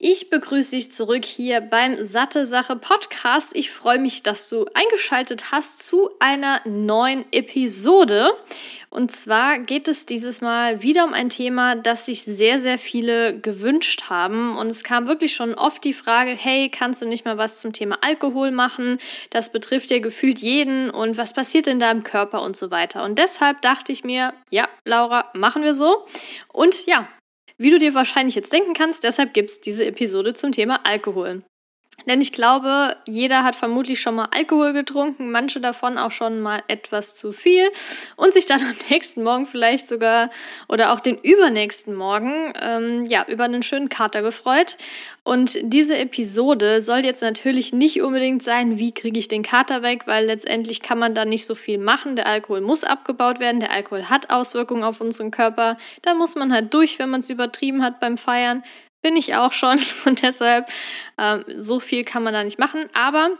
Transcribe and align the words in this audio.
Ich 0.00 0.30
begrüße 0.30 0.76
dich 0.76 0.92
zurück 0.92 1.24
hier 1.24 1.60
beim 1.60 2.04
Satte 2.04 2.46
Sache 2.46 2.76
Podcast. 2.76 3.50
Ich 3.56 3.72
freue 3.72 3.98
mich, 3.98 4.22
dass 4.22 4.48
du 4.48 4.64
eingeschaltet 4.72 5.50
hast 5.50 5.82
zu 5.82 6.10
einer 6.20 6.60
neuen 6.64 7.24
Episode. 7.32 8.30
Und 8.90 9.10
zwar 9.10 9.58
geht 9.58 9.88
es 9.88 10.06
dieses 10.06 10.40
Mal 10.40 10.84
wieder 10.84 11.04
um 11.04 11.14
ein 11.14 11.30
Thema, 11.30 11.74
das 11.74 12.06
sich 12.06 12.22
sehr, 12.22 12.60
sehr 12.60 12.78
viele 12.78 13.40
gewünscht 13.40 14.04
haben. 14.08 14.56
Und 14.56 14.68
es 14.68 14.84
kam 14.84 15.08
wirklich 15.08 15.34
schon 15.34 15.54
oft 15.54 15.82
die 15.82 15.92
Frage, 15.92 16.30
hey, 16.30 16.68
kannst 16.68 17.02
du 17.02 17.06
nicht 17.06 17.24
mal 17.24 17.36
was 17.36 17.58
zum 17.58 17.72
Thema 17.72 17.98
Alkohol 18.00 18.52
machen? 18.52 18.98
Das 19.30 19.50
betrifft 19.50 19.90
ja 19.90 19.98
gefühlt 19.98 20.38
jeden. 20.38 20.90
Und 20.90 21.16
was 21.16 21.32
passiert 21.32 21.66
in 21.66 21.80
deinem 21.80 22.04
Körper 22.04 22.42
und 22.42 22.56
so 22.56 22.70
weiter? 22.70 23.02
Und 23.02 23.18
deshalb 23.18 23.62
dachte 23.62 23.90
ich 23.90 24.04
mir, 24.04 24.32
ja, 24.48 24.68
Laura, 24.84 25.28
machen 25.34 25.64
wir 25.64 25.74
so. 25.74 26.06
Und 26.52 26.86
ja, 26.86 27.08
wie 27.58 27.70
du 27.70 27.78
dir 27.78 27.94
wahrscheinlich 27.94 28.34
jetzt 28.34 28.52
denken 28.52 28.72
kannst, 28.72 29.04
deshalb 29.04 29.34
gibt 29.34 29.50
es 29.50 29.60
diese 29.60 29.84
Episode 29.84 30.32
zum 30.34 30.52
Thema 30.52 30.86
Alkohol. 30.86 31.42
Denn 32.06 32.20
ich 32.20 32.32
glaube, 32.32 32.96
jeder 33.06 33.44
hat 33.44 33.56
vermutlich 33.56 34.00
schon 34.00 34.14
mal 34.14 34.28
Alkohol 34.30 34.72
getrunken, 34.72 35.30
manche 35.30 35.60
davon 35.60 35.98
auch 35.98 36.12
schon 36.12 36.40
mal 36.40 36.62
etwas 36.68 37.12
zu 37.14 37.32
viel 37.32 37.68
und 38.16 38.32
sich 38.32 38.46
dann 38.46 38.60
am 38.62 38.74
nächsten 38.88 39.22
Morgen 39.22 39.46
vielleicht 39.46 39.88
sogar 39.88 40.30
oder 40.68 40.92
auch 40.92 41.00
den 41.00 41.18
übernächsten 41.18 41.94
Morgen 41.94 42.52
ähm, 42.62 43.04
ja 43.06 43.24
über 43.28 43.44
einen 43.44 43.62
schönen 43.62 43.88
Kater 43.88 44.22
gefreut. 44.22 44.76
Und 45.24 45.58
diese 45.60 45.98
Episode 45.98 46.80
soll 46.80 47.04
jetzt 47.04 47.20
natürlich 47.20 47.74
nicht 47.74 48.00
unbedingt 48.00 48.42
sein, 48.42 48.78
wie 48.78 48.92
kriege 48.92 49.18
ich 49.18 49.28
den 49.28 49.42
Kater 49.42 49.82
weg, 49.82 50.06
weil 50.06 50.24
letztendlich 50.24 50.80
kann 50.80 50.98
man 50.98 51.14
da 51.14 51.26
nicht 51.26 51.44
so 51.44 51.54
viel 51.54 51.76
machen. 51.76 52.16
Der 52.16 52.26
Alkohol 52.26 52.62
muss 52.62 52.82
abgebaut 52.82 53.38
werden, 53.38 53.60
der 53.60 53.70
Alkohol 53.70 54.04
hat 54.04 54.30
Auswirkungen 54.30 54.84
auf 54.84 55.02
unseren 55.02 55.30
Körper. 55.30 55.76
Da 56.00 56.14
muss 56.14 56.34
man 56.34 56.50
halt 56.50 56.72
durch, 56.72 56.98
wenn 56.98 57.10
man 57.10 57.20
es 57.20 57.28
übertrieben 57.28 57.82
hat 57.84 58.00
beim 58.00 58.16
Feiern 58.16 58.62
bin 59.02 59.16
ich 59.16 59.34
auch 59.34 59.52
schon 59.52 59.78
und 60.04 60.22
deshalb 60.22 60.68
ähm, 61.18 61.44
so 61.56 61.80
viel 61.80 62.04
kann 62.04 62.22
man 62.22 62.34
da 62.34 62.44
nicht 62.44 62.58
machen. 62.58 62.88
Aber 62.94 63.30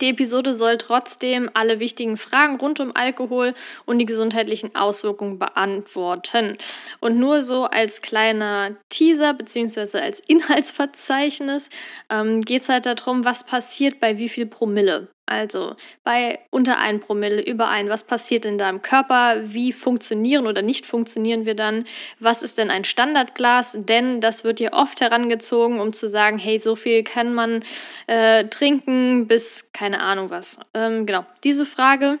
die 0.00 0.10
Episode 0.10 0.54
soll 0.54 0.78
trotzdem 0.78 1.50
alle 1.52 1.80
wichtigen 1.80 2.16
Fragen 2.16 2.56
rund 2.56 2.80
um 2.80 2.92
Alkohol 2.94 3.54
und 3.86 3.98
die 3.98 4.06
gesundheitlichen 4.06 4.74
Auswirkungen 4.74 5.38
beantworten. 5.38 6.56
Und 7.00 7.18
nur 7.18 7.42
so 7.42 7.64
als 7.64 8.00
kleiner 8.00 8.76
Teaser 8.88 9.34
bzw. 9.34 9.98
als 9.98 10.20
Inhaltsverzeichnis 10.26 11.70
ähm, 12.08 12.40
geht 12.40 12.62
es 12.62 12.68
halt 12.68 12.86
darum, 12.86 13.24
was 13.24 13.44
passiert 13.44 14.00
bei 14.00 14.18
wie 14.18 14.28
viel 14.28 14.46
Promille. 14.46 15.08
Also 15.30 15.76
bei 16.02 16.40
unter 16.50 16.80
1 16.80 17.06
Promille, 17.06 17.40
über 17.40 17.68
ein, 17.68 17.88
was 17.88 18.02
passiert 18.02 18.44
in 18.44 18.58
deinem 18.58 18.82
Körper, 18.82 19.36
wie 19.44 19.72
funktionieren 19.72 20.48
oder 20.48 20.60
nicht 20.60 20.86
funktionieren 20.86 21.46
wir 21.46 21.54
dann, 21.54 21.84
was 22.18 22.42
ist 22.42 22.58
denn 22.58 22.68
ein 22.68 22.82
Standardglas, 22.82 23.76
denn 23.78 24.20
das 24.20 24.42
wird 24.42 24.58
dir 24.58 24.72
oft 24.72 25.00
herangezogen, 25.00 25.78
um 25.78 25.92
zu 25.92 26.08
sagen, 26.08 26.36
hey, 26.36 26.58
so 26.58 26.74
viel 26.74 27.04
kann 27.04 27.32
man 27.32 27.62
äh, 28.08 28.46
trinken 28.46 29.28
bis 29.28 29.70
keine 29.72 30.00
Ahnung 30.00 30.30
was. 30.30 30.58
Ähm, 30.74 31.06
genau, 31.06 31.24
diese 31.44 31.64
Frage 31.64 32.18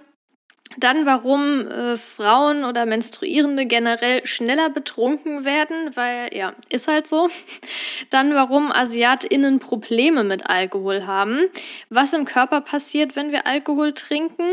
dann, 0.76 1.04
warum 1.04 1.66
äh, 1.66 1.96
Frauen 1.96 2.64
oder 2.64 2.86
Menstruierende 2.86 3.66
generell 3.66 4.24
schneller 4.24 4.70
betrunken 4.70 5.44
werden, 5.44 5.90
weil 5.96 6.32
ja, 6.32 6.54
ist 6.68 6.86
halt 6.86 7.08
so. 7.08 7.28
Dann, 8.10 8.34
warum 8.34 8.70
AsiatInnen 8.70 9.58
Probleme 9.58 10.22
mit 10.22 10.46
Alkohol 10.46 11.06
haben, 11.06 11.40
was 11.88 12.12
im 12.12 12.24
Körper 12.24 12.60
passiert, 12.60 13.16
wenn 13.16 13.32
wir 13.32 13.46
Alkohol 13.46 13.92
trinken, 13.94 14.44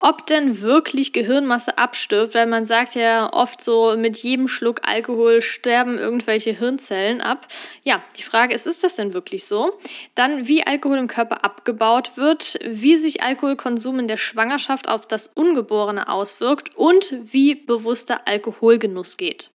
ob 0.00 0.26
denn 0.26 0.60
wirklich 0.60 1.12
Gehirnmasse 1.12 1.76
abstirbt, 1.76 2.34
weil 2.34 2.46
man 2.46 2.64
sagt 2.64 2.94
ja 2.94 3.32
oft 3.32 3.62
so, 3.62 3.96
mit 3.96 4.16
jedem 4.18 4.46
Schluck 4.46 4.80
Alkohol 4.84 5.42
sterben 5.42 5.98
irgendwelche 5.98 6.52
Hirnzellen 6.52 7.20
ab. 7.20 7.48
Ja, 7.82 8.02
die 8.16 8.22
Frage 8.22 8.54
ist, 8.54 8.66
ist 8.66 8.84
das 8.84 8.96
denn 8.96 9.12
wirklich 9.12 9.46
so? 9.46 9.78
Dann, 10.14 10.46
wie 10.46 10.66
Alkohol 10.66 10.98
im 10.98 11.08
Körper 11.08 11.44
abgebaut 11.44 12.16
wird, 12.16 12.58
wie 12.64 12.96
sich 12.96 13.22
Alkoholkonsum 13.22 13.98
in 13.98 14.08
der 14.08 14.16
Schwangerschaft 14.16 14.88
auf 14.88 15.06
das 15.06 15.26
Ungeborene 15.28 16.08
auswirkt 16.08 16.76
und 16.76 17.14
wie 17.24 17.56
bewusster 17.56 18.26
Alkoholgenuss 18.26 19.16
geht. 19.16 19.50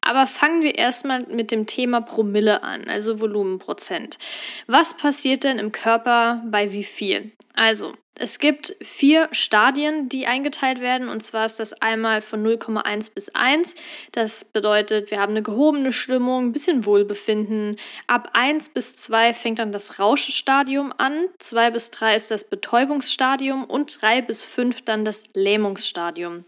Aber 0.00 0.26
fangen 0.26 0.62
wir 0.62 0.76
erstmal 0.76 1.22
mit 1.24 1.50
dem 1.50 1.66
Thema 1.66 2.00
Promille 2.00 2.62
an, 2.62 2.88
also 2.88 3.20
Volumenprozent. 3.20 4.18
Was 4.66 4.96
passiert 4.96 5.44
denn 5.44 5.58
im 5.58 5.72
Körper 5.72 6.42
bei 6.46 6.72
wie 6.72 6.84
viel? 6.84 7.32
Also, 7.54 7.94
es 8.18 8.38
gibt 8.38 8.76
vier 8.80 9.28
Stadien, 9.32 10.08
die 10.08 10.26
eingeteilt 10.26 10.80
werden. 10.80 11.08
Und 11.08 11.22
zwar 11.22 11.46
ist 11.46 11.60
das 11.60 11.72
einmal 11.74 12.20
von 12.20 12.44
0,1 12.44 13.14
bis 13.14 13.28
1. 13.30 13.74
Das 14.12 14.44
bedeutet, 14.44 15.10
wir 15.10 15.20
haben 15.20 15.30
eine 15.30 15.42
gehobene 15.42 15.92
Stimmung, 15.92 16.46
ein 16.46 16.52
bisschen 16.52 16.84
Wohlbefinden. 16.84 17.76
Ab 18.06 18.30
1 18.32 18.70
bis 18.70 18.96
2 18.96 19.34
fängt 19.34 19.58
dann 19.58 19.72
das 19.72 19.98
Rauschestadium 19.98 20.92
an. 20.98 21.26
2 21.38 21.70
bis 21.70 21.90
3 21.90 22.16
ist 22.16 22.30
das 22.30 22.44
Betäubungsstadium 22.44 23.64
und 23.64 24.00
3 24.02 24.22
bis 24.22 24.44
5 24.44 24.82
dann 24.82 25.04
das 25.04 25.24
Lähmungsstadium. 25.34 26.44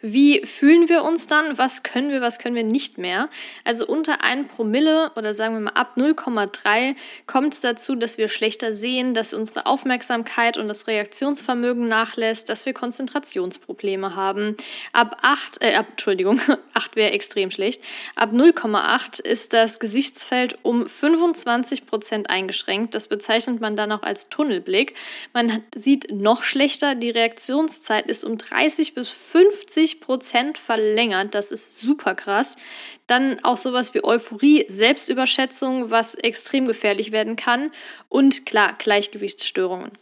Wie 0.00 0.44
fühlen 0.44 0.88
wir 0.88 1.04
uns 1.04 1.26
dann? 1.26 1.58
Was 1.58 1.82
können 1.82 2.10
wir, 2.10 2.20
was 2.20 2.38
können 2.38 2.56
wir 2.56 2.64
nicht 2.64 2.98
mehr? 2.98 3.28
Also 3.64 3.86
unter 3.86 4.22
1 4.22 4.48
Promille 4.48 5.12
oder 5.16 5.34
sagen 5.34 5.54
wir 5.54 5.60
mal 5.60 5.70
ab 5.70 5.92
0,3 5.96 6.96
kommt 7.26 7.54
es 7.54 7.60
dazu, 7.60 7.94
dass 7.94 8.18
wir 8.18 8.28
schlechter 8.28 8.74
sehen, 8.74 9.14
dass 9.14 9.34
unsere 9.34 9.66
Aufmerksamkeit 9.66 10.56
und 10.56 10.68
das 10.68 10.86
Reaktionsvermögen 10.86 11.86
nachlässt, 11.88 12.48
dass 12.48 12.66
wir 12.66 12.72
Konzentrationsprobleme 12.72 14.16
haben. 14.16 14.56
Ab 14.92 15.18
8, 15.22 15.62
äh, 15.62 15.74
ab, 15.74 15.86
Entschuldigung, 15.90 16.40
8 16.74 16.96
wäre 16.96 17.12
extrem 17.12 17.50
schlecht. 17.50 17.82
Ab 18.16 18.32
0,8 18.32 19.20
ist 19.20 19.52
das 19.52 19.78
Gesichtsfeld 19.78 20.58
um 20.62 20.86
25 20.86 21.86
Prozent 21.86 22.30
eingeschränkt. 22.30 22.94
Das 22.94 23.08
bezeichnet 23.08 23.60
man 23.60 23.76
dann 23.76 23.92
auch 23.92 24.02
als 24.02 24.28
Tunnelblick. 24.28 24.94
Man 25.32 25.62
sieht 25.74 26.10
noch 26.10 26.42
schlechter, 26.42 26.94
die 26.94 27.10
Reaktionszeit 27.10 28.06
ist 28.06 28.24
um 28.24 28.38
30 28.38 28.94
bis 28.94 29.10
50 29.10 29.51
50 29.52 30.00
Prozent 30.00 30.58
verlängert. 30.58 31.34
Das 31.34 31.52
ist 31.52 31.78
super 31.78 32.14
krass. 32.14 32.56
Dann 33.06 33.42
auch 33.44 33.56
sowas 33.56 33.92
wie 33.94 34.02
Euphorie, 34.02 34.64
Selbstüberschätzung, 34.68 35.90
was 35.90 36.14
extrem 36.14 36.66
gefährlich 36.66 37.12
werden 37.12 37.36
kann. 37.36 37.70
Und 38.08 38.46
klar, 38.46 38.74
Gleichgewichtsstörungen. 38.78 39.92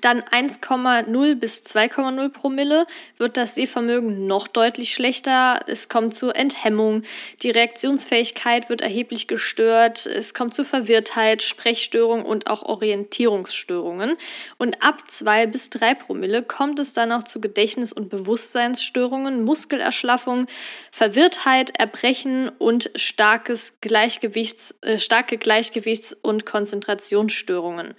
Dann 0.00 0.22
1,0 0.22 1.34
bis 1.36 1.62
2,0 1.64 2.28
Promille 2.28 2.86
wird 3.18 3.36
das 3.36 3.54
Sehvermögen 3.54 4.26
noch 4.26 4.46
deutlich 4.46 4.92
schlechter. 4.92 5.60
Es 5.66 5.88
kommt 5.88 6.12
zur 6.12 6.36
Enthemmung. 6.36 7.02
Die 7.42 7.50
Reaktionsfähigkeit 7.50 8.68
wird 8.68 8.82
erheblich 8.82 9.26
gestört. 9.26 10.06
Es 10.06 10.34
kommt 10.34 10.54
zu 10.54 10.64
Verwirrtheit, 10.64 11.42
Sprechstörung 11.42 12.24
und 12.24 12.48
auch 12.48 12.62
Orientierungsstörungen. 12.62 14.16
Und 14.58 14.82
ab 14.82 15.08
2 15.08 15.46
bis 15.46 15.70
3 15.70 15.94
Promille 15.94 16.42
kommt 16.42 16.78
es 16.78 16.92
dann 16.92 17.12
auch 17.12 17.22
zu 17.24 17.40
Gedächtnis- 17.40 17.92
und 17.92 18.10
Bewusstseinsstörungen, 18.10 19.44
Muskelerschlaffung, 19.44 20.46
Verwirrtheit, 20.90 21.78
Erbrechen 21.78 22.50
und 22.58 22.90
starkes 22.96 23.78
Gleichgewichts, 23.80 24.76
äh, 24.82 24.98
starke 24.98 25.38
Gleichgewichts- 25.38 26.12
und 26.12 26.44
Konzentrationsstörungen. 26.44 27.94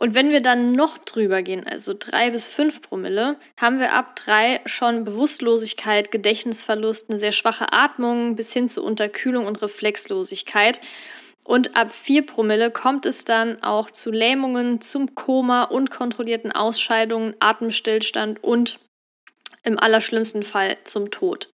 Und 0.00 0.14
wenn 0.14 0.30
wir 0.30 0.40
dann 0.40 0.72
noch 0.72 0.96
drüber 0.96 1.42
gehen, 1.42 1.66
also 1.66 1.92
drei 1.92 2.30
bis 2.30 2.46
fünf 2.46 2.80
Promille, 2.80 3.36
haben 3.58 3.80
wir 3.80 3.92
ab 3.92 4.16
drei 4.16 4.62
schon 4.64 5.04
Bewusstlosigkeit, 5.04 6.10
Gedächtnisverlust, 6.10 7.10
eine 7.10 7.18
sehr 7.18 7.32
schwache 7.32 7.70
Atmung 7.74 8.34
bis 8.34 8.50
hin 8.50 8.66
zu 8.66 8.82
Unterkühlung 8.82 9.46
und 9.46 9.60
Reflexlosigkeit. 9.60 10.80
Und 11.44 11.76
ab 11.76 11.92
vier 11.92 12.24
Promille 12.24 12.70
kommt 12.70 13.04
es 13.04 13.26
dann 13.26 13.62
auch 13.62 13.90
zu 13.90 14.10
Lähmungen, 14.10 14.80
zum 14.80 15.14
Koma, 15.14 15.64
unkontrollierten 15.64 16.50
Ausscheidungen, 16.50 17.36
Atemstillstand 17.38 18.42
und 18.42 18.78
im 19.64 19.78
allerschlimmsten 19.78 20.44
Fall 20.44 20.78
zum 20.84 21.10
Tod. 21.10 21.52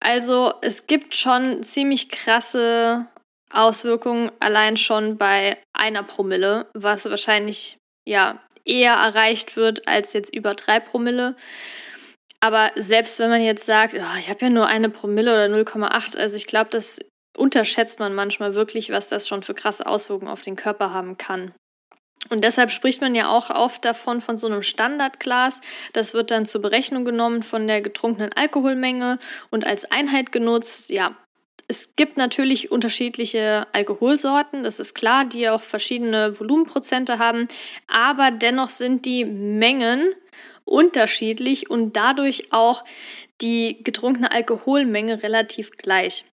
Also 0.00 0.52
es 0.60 0.86
gibt 0.86 1.16
schon 1.16 1.62
ziemlich 1.62 2.10
krasse 2.10 3.06
Auswirkungen 3.50 4.30
allein 4.40 4.76
schon 4.76 5.18
bei 5.18 5.58
einer 5.72 6.02
Promille, 6.02 6.66
was 6.74 7.04
wahrscheinlich 7.04 7.78
ja 8.08 8.40
eher 8.64 8.94
erreicht 8.94 9.56
wird 9.56 9.86
als 9.88 10.12
jetzt 10.12 10.34
über 10.34 10.54
drei 10.54 10.80
Promille. 10.80 11.36
Aber 12.40 12.70
selbst 12.76 13.18
wenn 13.18 13.30
man 13.30 13.42
jetzt 13.42 13.66
sagt, 13.66 13.94
oh, 13.94 14.18
ich 14.18 14.30
habe 14.30 14.46
ja 14.46 14.50
nur 14.50 14.66
eine 14.66 14.88
Promille 14.88 15.32
oder 15.32 15.54
0,8, 15.54 16.16
also 16.16 16.36
ich 16.36 16.46
glaube, 16.46 16.70
das 16.70 17.00
unterschätzt 17.36 17.98
man 17.98 18.14
manchmal 18.14 18.54
wirklich, 18.54 18.90
was 18.90 19.08
das 19.08 19.28
schon 19.28 19.42
für 19.42 19.54
krasse 19.54 19.86
Auswirkungen 19.86 20.30
auf 20.30 20.42
den 20.42 20.56
Körper 20.56 20.92
haben 20.92 21.18
kann. 21.18 21.52
Und 22.28 22.44
deshalb 22.44 22.70
spricht 22.70 23.00
man 23.00 23.14
ja 23.14 23.30
auch 23.30 23.50
oft 23.50 23.84
davon, 23.84 24.20
von 24.20 24.36
so 24.36 24.46
einem 24.46 24.62
Standardglas. 24.62 25.62
Das 25.94 26.12
wird 26.12 26.30
dann 26.30 26.44
zur 26.44 26.60
Berechnung 26.60 27.04
genommen 27.04 27.42
von 27.42 27.66
der 27.66 27.80
getrunkenen 27.80 28.32
Alkoholmenge 28.32 29.18
und 29.50 29.66
als 29.66 29.90
Einheit 29.90 30.30
genutzt. 30.30 30.90
Ja, 30.90 31.16
es 31.70 31.94
gibt 31.94 32.16
natürlich 32.16 32.72
unterschiedliche 32.72 33.64
Alkoholsorten, 33.72 34.64
das 34.64 34.80
ist 34.80 34.92
klar, 34.94 35.24
die 35.24 35.48
auch 35.48 35.62
verschiedene 35.62 36.38
Volumenprozente 36.38 37.20
haben, 37.20 37.46
aber 37.86 38.32
dennoch 38.32 38.70
sind 38.70 39.06
die 39.06 39.24
Mengen 39.24 40.12
unterschiedlich 40.64 41.70
und 41.70 41.96
dadurch 41.96 42.52
auch 42.52 42.84
die 43.40 43.84
getrunkene 43.84 44.32
Alkoholmenge 44.32 45.22
relativ 45.22 45.70
gleich. 45.70 46.24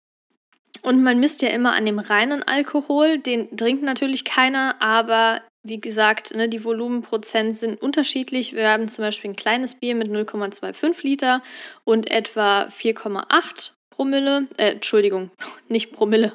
Und 0.80 1.02
man 1.02 1.20
misst 1.20 1.42
ja 1.42 1.50
immer 1.50 1.74
an 1.74 1.84
dem 1.84 1.98
reinen 1.98 2.42
Alkohol, 2.42 3.18
den 3.18 3.58
trinkt 3.58 3.82
natürlich 3.82 4.24
keiner, 4.24 4.76
aber 4.80 5.42
wie 5.62 5.80
gesagt, 5.82 6.34
ne, 6.34 6.48
die 6.48 6.64
Volumenprozent 6.64 7.56
sind 7.56 7.82
unterschiedlich. 7.82 8.54
Wir 8.54 8.70
haben 8.70 8.88
zum 8.88 9.04
Beispiel 9.04 9.32
ein 9.32 9.36
kleines 9.36 9.74
Bier 9.74 9.96
mit 9.96 10.08
0,25 10.08 11.02
Liter 11.02 11.42
und 11.84 12.10
etwa 12.10 12.68
4,8 12.68 13.75
Promille, 13.96 14.46
äh, 14.58 14.72
Entschuldigung, 14.72 15.30
nicht 15.68 15.92
Promille, 15.92 16.32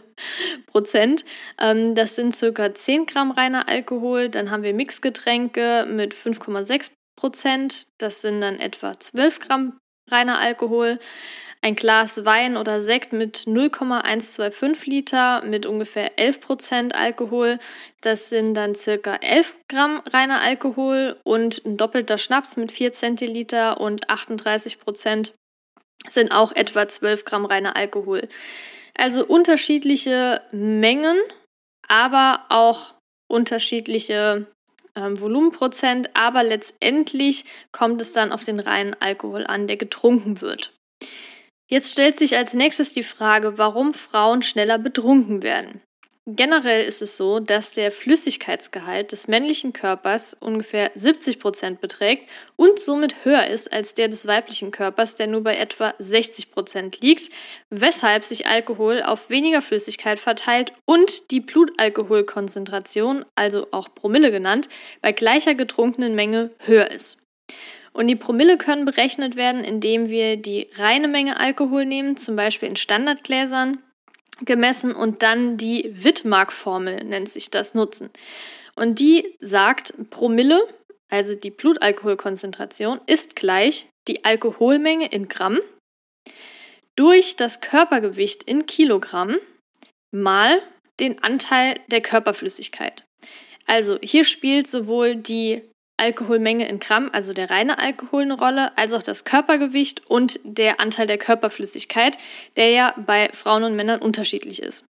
Prozent. 0.68 1.24
Ähm, 1.60 1.96
das 1.96 2.16
sind 2.16 2.36
circa 2.36 2.74
10 2.74 3.06
Gramm 3.06 3.32
reiner 3.32 3.70
Alkohol. 3.70 4.30
Dann 4.30 4.50
haben 4.50 4.64
wir 4.64 4.74
Mixgetränke 4.74 5.86
mit 5.88 6.14
5,6 6.14 6.92
Prozent. 7.16 7.88
Das 8.00 8.22
sind 8.22 8.42
dann 8.42 8.60
etwa 8.60 9.00
12 9.00 9.40
Gramm 9.40 9.78
reiner 10.10 10.40
Alkohol. 10.40 11.00
Ein 11.64 11.76
Glas 11.76 12.26
Wein 12.26 12.58
oder 12.58 12.82
Sekt 12.82 13.14
mit 13.14 13.46
0,125 13.46 14.88
Liter 14.88 15.44
mit 15.44 15.68
ungefähr 15.68 16.18
11 16.18 16.42
Prozent 16.42 16.96
Alkohol. 16.96 17.60
Das 18.02 18.30
sind 18.30 18.56
dann 18.56 18.74
circa 18.74 19.18
11 19.18 19.56
Gramm 19.70 20.02
reiner 20.12 20.42
Alkohol 20.42 21.18
und 21.24 21.64
ein 21.64 21.78
doppelter 21.78 22.18
Schnaps 22.18 22.58
mit 22.58 22.72
4 22.72 22.94
Zentiliter 22.94 23.80
und 23.80 24.10
38 24.10 24.80
Prozent 24.80 25.34
sind 26.08 26.32
auch 26.32 26.52
etwa 26.52 26.88
12 26.88 27.26
Gramm 27.26 27.46
reiner 27.46 27.76
Alkohol. 27.76 28.28
Also 28.98 29.26
unterschiedliche 29.26 30.42
Mengen, 30.52 31.18
aber 31.88 32.46
auch 32.50 32.94
unterschiedliche 33.28 34.48
ähm, 34.96 35.20
Volumenprozent, 35.20 36.10
aber 36.14 36.44
letztendlich 36.44 37.46
kommt 37.72 38.02
es 38.02 38.14
dann 38.14 38.32
auf 38.32 38.44
den 38.44 38.60
reinen 38.60 38.96
Alkohol 39.00 39.46
an, 39.46 39.68
der 39.68 39.78
getrunken 39.78 40.42
wird. 40.42 40.74
Jetzt 41.70 41.94
stellt 41.94 42.18
sich 42.18 42.36
als 42.36 42.54
nächstes 42.54 42.92
die 42.92 43.04
Frage, 43.04 43.58
warum 43.58 43.94
Frauen 43.94 44.42
schneller 44.42 44.78
betrunken 44.78 45.42
werden. 45.42 45.82
Generell 46.28 46.86
ist 46.86 47.02
es 47.02 47.18
so, 47.18 47.40
dass 47.40 47.72
der 47.72 47.92
Flüssigkeitsgehalt 47.92 49.12
des 49.12 49.28
männlichen 49.28 49.74
Körpers 49.74 50.36
ungefähr 50.36 50.92
70 50.94 51.40
Prozent 51.40 51.82
beträgt 51.82 52.30
und 52.56 52.80
somit 52.80 53.26
höher 53.26 53.48
ist 53.48 53.74
als 53.74 53.96
der 53.96 54.08
des 54.08 54.28
weiblichen 54.28 54.70
Körpers, 54.70 55.16
der 55.16 55.26
nur 55.26 55.42
bei 55.42 55.56
etwa 55.56 55.96
60 55.98 56.52
Prozent 56.52 57.02
liegt, 57.02 57.32
weshalb 57.72 58.24
sich 58.24 58.46
Alkohol 58.46 59.02
auf 59.02 59.32
weniger 59.32 59.64
Flüssigkeit 59.64 60.20
verteilt 60.20 60.74
und 60.86 61.32
die 61.32 61.40
Blutalkoholkonzentration, 61.40 63.26
also 63.34 63.68
auch 63.72 63.96
Promille 63.96 64.30
genannt, 64.30 64.70
bei 65.02 65.14
gleicher 65.14 65.56
getrunkenen 65.56 66.14
Menge 66.14 66.52
höher 66.60 66.92
ist. 66.92 67.18
Und 67.94 68.08
die 68.08 68.16
Promille 68.16 68.58
können 68.58 68.86
berechnet 68.86 69.36
werden, 69.36 69.64
indem 69.64 70.10
wir 70.10 70.38
die 70.38 70.70
reine 70.76 71.08
Menge 71.08 71.40
Alkohol 71.40 71.86
nehmen, 71.86 72.16
zum 72.16 72.36
Beispiel 72.36 72.70
in 72.70 72.76
Standardgläsern 72.76 73.82
gemessen 74.42 74.94
und 74.94 75.24
dann 75.24 75.58
die 75.58 75.92
Wittmark-Formel, 75.94 77.04
nennt 77.04 77.30
sich 77.30 77.52
das, 77.52 77.74
nutzen. 77.74 78.10
Und 78.76 79.00
die 79.00 79.38
sagt, 79.40 79.94
Promille, 80.10 80.62
also 81.10 81.36
die 81.36 81.52
Blutalkoholkonzentration, 81.52 83.00
ist 83.06 83.36
gleich 83.36 83.88
die 84.08 84.24
Alkoholmenge 84.26 85.08
in 85.08 85.28
Gramm 85.28 85.60
durch 86.96 87.36
das 87.36 87.62
Körpergewicht 87.62 88.44
in 88.44 88.66
Kilogramm 88.66 89.38
mal 90.14 90.62
den 91.00 91.24
Anteil 91.24 91.80
der 91.88 92.02
Körperflüssigkeit. 92.02 93.04
Also 93.66 93.98
hier 94.02 94.26
spielt 94.26 94.68
sowohl 94.68 95.16
die 95.16 95.62
Alkoholmenge 96.02 96.68
in 96.68 96.80
Gramm, 96.80 97.10
also 97.14 97.34
der 97.34 97.52
reine 97.52 97.78
Alkohol, 97.78 98.24
eine 98.24 98.34
Rolle, 98.34 98.76
als 98.78 98.94
auch 98.94 99.04
das 99.04 99.24
Körpergewicht 99.24 100.08
und 100.08 100.40
der 100.44 100.80
Anteil 100.80 101.06
der 101.06 101.20
Körperflüssigkeit, 101.20 102.18
der 102.56 102.72
ja 102.72 102.94
bei 102.98 103.30
Frauen 103.34 103.64
und 103.64 103.76
Männern 103.76 104.02
unterschiedlich 104.02 104.62
ist. 104.62 104.84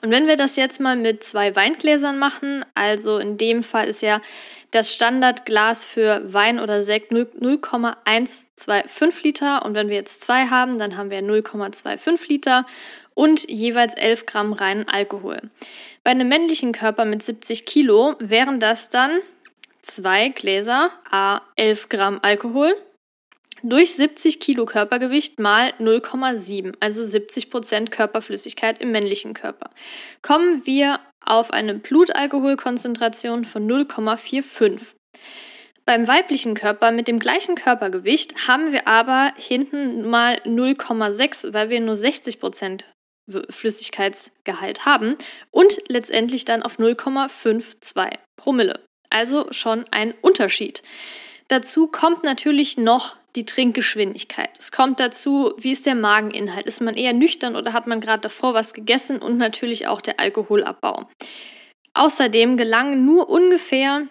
Und 0.00 0.10
wenn 0.10 0.26
wir 0.26 0.36
das 0.36 0.56
jetzt 0.56 0.80
mal 0.80 0.96
mit 0.96 1.22
zwei 1.22 1.54
Weingläsern 1.54 2.18
machen, 2.18 2.64
also 2.74 3.18
in 3.18 3.36
dem 3.36 3.62
Fall 3.62 3.88
ist 3.88 4.00
ja 4.00 4.22
das 4.70 4.94
Standardglas 4.94 5.84
für 5.84 6.22
Wein 6.32 6.58
oder 6.58 6.80
Sekt 6.80 7.12
0,125 7.12 9.22
Liter 9.22 9.66
und 9.66 9.74
wenn 9.74 9.90
wir 9.90 9.96
jetzt 9.96 10.22
zwei 10.22 10.46
haben, 10.46 10.78
dann 10.78 10.96
haben 10.96 11.10
wir 11.10 11.20
0,25 11.20 12.28
Liter 12.28 12.64
und 13.12 13.50
jeweils 13.50 13.92
11 13.94 14.24
Gramm 14.24 14.54
reinen 14.54 14.88
Alkohol. 14.88 15.36
Bei 16.02 16.12
einem 16.12 16.28
männlichen 16.28 16.72
Körper 16.72 17.04
mit 17.04 17.22
70 17.22 17.66
Kilo 17.66 18.14
wären 18.18 18.60
das 18.60 18.88
dann 18.88 19.18
zwei 19.82 20.28
Gläser, 20.30 20.90
a 21.10 21.42
11 21.56 21.88
Gramm 21.88 22.20
Alkohol, 22.22 22.74
durch 23.62 23.94
70 23.94 24.40
Kilo 24.40 24.64
Körpergewicht 24.64 25.38
mal 25.38 25.72
0,7, 25.78 26.74
also 26.80 27.04
70 27.04 27.50
Prozent 27.50 27.90
Körperflüssigkeit 27.90 28.80
im 28.80 28.92
männlichen 28.92 29.34
Körper. 29.34 29.70
Kommen 30.20 30.66
wir 30.66 31.00
auf 31.24 31.52
eine 31.52 31.74
Blutalkoholkonzentration 31.74 33.44
von 33.44 33.70
0,45. 33.70 34.94
Beim 35.84 36.06
weiblichen 36.06 36.54
Körper 36.54 36.90
mit 36.92 37.08
dem 37.08 37.18
gleichen 37.18 37.54
Körpergewicht 37.54 38.48
haben 38.48 38.72
wir 38.72 38.86
aber 38.86 39.32
hinten 39.36 40.08
mal 40.08 40.36
0,6, 40.44 41.52
weil 41.52 41.70
wir 41.70 41.80
nur 41.80 41.96
60 41.96 42.40
Prozent 42.40 42.84
Flüssigkeitsgehalt 43.50 44.84
haben 44.84 45.16
und 45.50 45.80
letztendlich 45.88 46.44
dann 46.44 46.62
auf 46.62 46.78
0,52 46.78 48.16
Promille 48.36 48.80
also 49.12 49.46
schon 49.50 49.84
ein 49.90 50.14
Unterschied. 50.20 50.82
Dazu 51.48 51.86
kommt 51.86 52.24
natürlich 52.24 52.78
noch 52.78 53.16
die 53.36 53.46
Trinkgeschwindigkeit. 53.46 54.50
Es 54.58 54.72
kommt 54.72 55.00
dazu, 55.00 55.54
wie 55.58 55.72
ist 55.72 55.86
der 55.86 55.94
Mageninhalt? 55.94 56.66
Ist 56.66 56.80
man 56.80 56.96
eher 56.96 57.12
nüchtern 57.12 57.56
oder 57.56 57.72
hat 57.72 57.86
man 57.86 58.00
gerade 58.00 58.22
davor 58.22 58.54
was 58.54 58.74
gegessen? 58.74 59.18
Und 59.18 59.38
natürlich 59.38 59.86
auch 59.86 60.00
der 60.00 60.20
Alkoholabbau. 60.20 61.08
Außerdem 61.94 62.56
gelangen 62.56 63.04
nur 63.04 63.28
ungefähr 63.28 64.06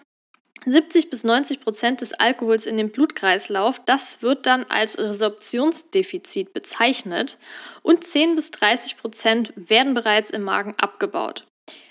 70 0.66 1.10
bis 1.10 1.24
90 1.24 1.60
Prozent 1.60 2.00
des 2.00 2.12
Alkohols 2.12 2.66
in 2.66 2.76
den 2.76 2.90
Blutkreislauf. 2.90 3.80
Das 3.84 4.22
wird 4.22 4.46
dann 4.46 4.64
als 4.68 4.98
Resorptionsdefizit 4.98 6.52
bezeichnet 6.52 7.38
und 7.82 8.04
10 8.04 8.36
bis 8.36 8.50
30 8.52 8.96
Prozent 8.96 9.52
werden 9.56 9.94
bereits 9.94 10.30
im 10.30 10.42
Magen 10.42 10.74
abgebaut. 10.78 11.46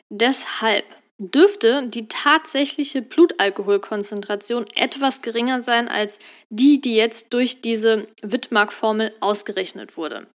Deshalb 0.09 0.85
dürfte 1.21 1.87
die 1.87 2.07
tatsächliche 2.07 3.01
Blutalkoholkonzentration 3.03 4.65
etwas 4.75 5.21
geringer 5.21 5.61
sein 5.61 5.87
als 5.87 6.19
die, 6.49 6.81
die 6.81 6.95
jetzt 6.95 7.33
durch 7.33 7.61
diese 7.61 8.07
Wittmark-Formel 8.23 9.13
ausgerechnet 9.19 9.97
wurde. 9.97 10.27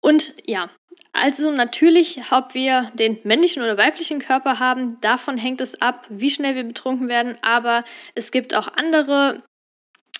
Und 0.00 0.34
ja, 0.44 0.68
also 1.12 1.52
natürlich, 1.52 2.20
ob 2.32 2.54
wir 2.54 2.90
den 2.94 3.18
männlichen 3.22 3.62
oder 3.62 3.78
weiblichen 3.78 4.18
Körper 4.18 4.58
haben, 4.58 5.00
davon 5.00 5.38
hängt 5.38 5.60
es 5.60 5.80
ab, 5.80 6.06
wie 6.10 6.30
schnell 6.30 6.56
wir 6.56 6.64
betrunken 6.64 7.08
werden, 7.08 7.38
aber 7.42 7.84
es 8.16 8.32
gibt 8.32 8.52
auch 8.52 8.68
andere 8.74 9.42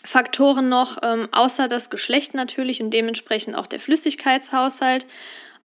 Faktoren 0.04 0.68
noch, 0.68 0.98
ähm, 1.02 1.28
außer 1.32 1.66
das 1.66 1.90
Geschlecht 1.90 2.34
natürlich 2.34 2.80
und 2.80 2.90
dementsprechend 2.90 3.56
auch 3.56 3.66
der 3.66 3.80
Flüssigkeitshaushalt. 3.80 5.06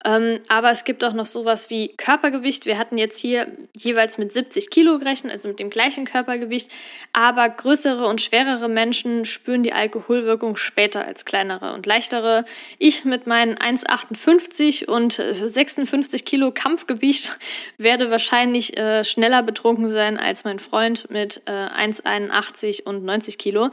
Ähm, 0.04 0.40
aber 0.48 0.70
es 0.70 0.84
gibt 0.84 1.02
auch 1.02 1.14
noch 1.14 1.26
sowas 1.26 1.70
wie 1.70 1.88
Körpergewicht. 1.96 2.66
Wir 2.66 2.78
hatten 2.78 2.98
jetzt 2.98 3.18
hier 3.18 3.46
jeweils 3.72 4.18
mit 4.18 4.32
70 4.32 4.68
Kilo 4.70 4.98
gerechnet, 4.98 5.32
also 5.32 5.48
mit 5.48 5.58
dem 5.58 5.70
gleichen 5.70 6.04
Körpergewicht. 6.04 6.70
Aber 7.12 7.48
größere 7.48 8.06
und 8.06 8.20
schwerere 8.20 8.68
Menschen 8.68 9.24
spüren 9.24 9.62
die 9.62 9.72
Alkoholwirkung 9.72 10.56
später 10.56 11.06
als 11.06 11.24
kleinere 11.24 11.72
und 11.72 11.86
leichtere. 11.86 12.44
Ich 12.78 13.04
mit 13.04 13.26
meinen 13.26 13.54
1,58 13.54 14.86
und 14.86 15.14
56 15.14 16.26
Kilo 16.26 16.52
Kampfgewicht 16.52 17.32
werde 17.78 18.10
wahrscheinlich 18.10 18.76
äh, 18.78 19.04
schneller 19.04 19.42
betrunken 19.42 19.88
sein 19.88 20.18
als 20.18 20.44
mein 20.44 20.58
Freund 20.58 21.10
mit 21.10 21.42
äh, 21.46 21.50
1,81 21.50 22.82
und 22.82 23.04
90 23.04 23.38
Kilo. 23.38 23.70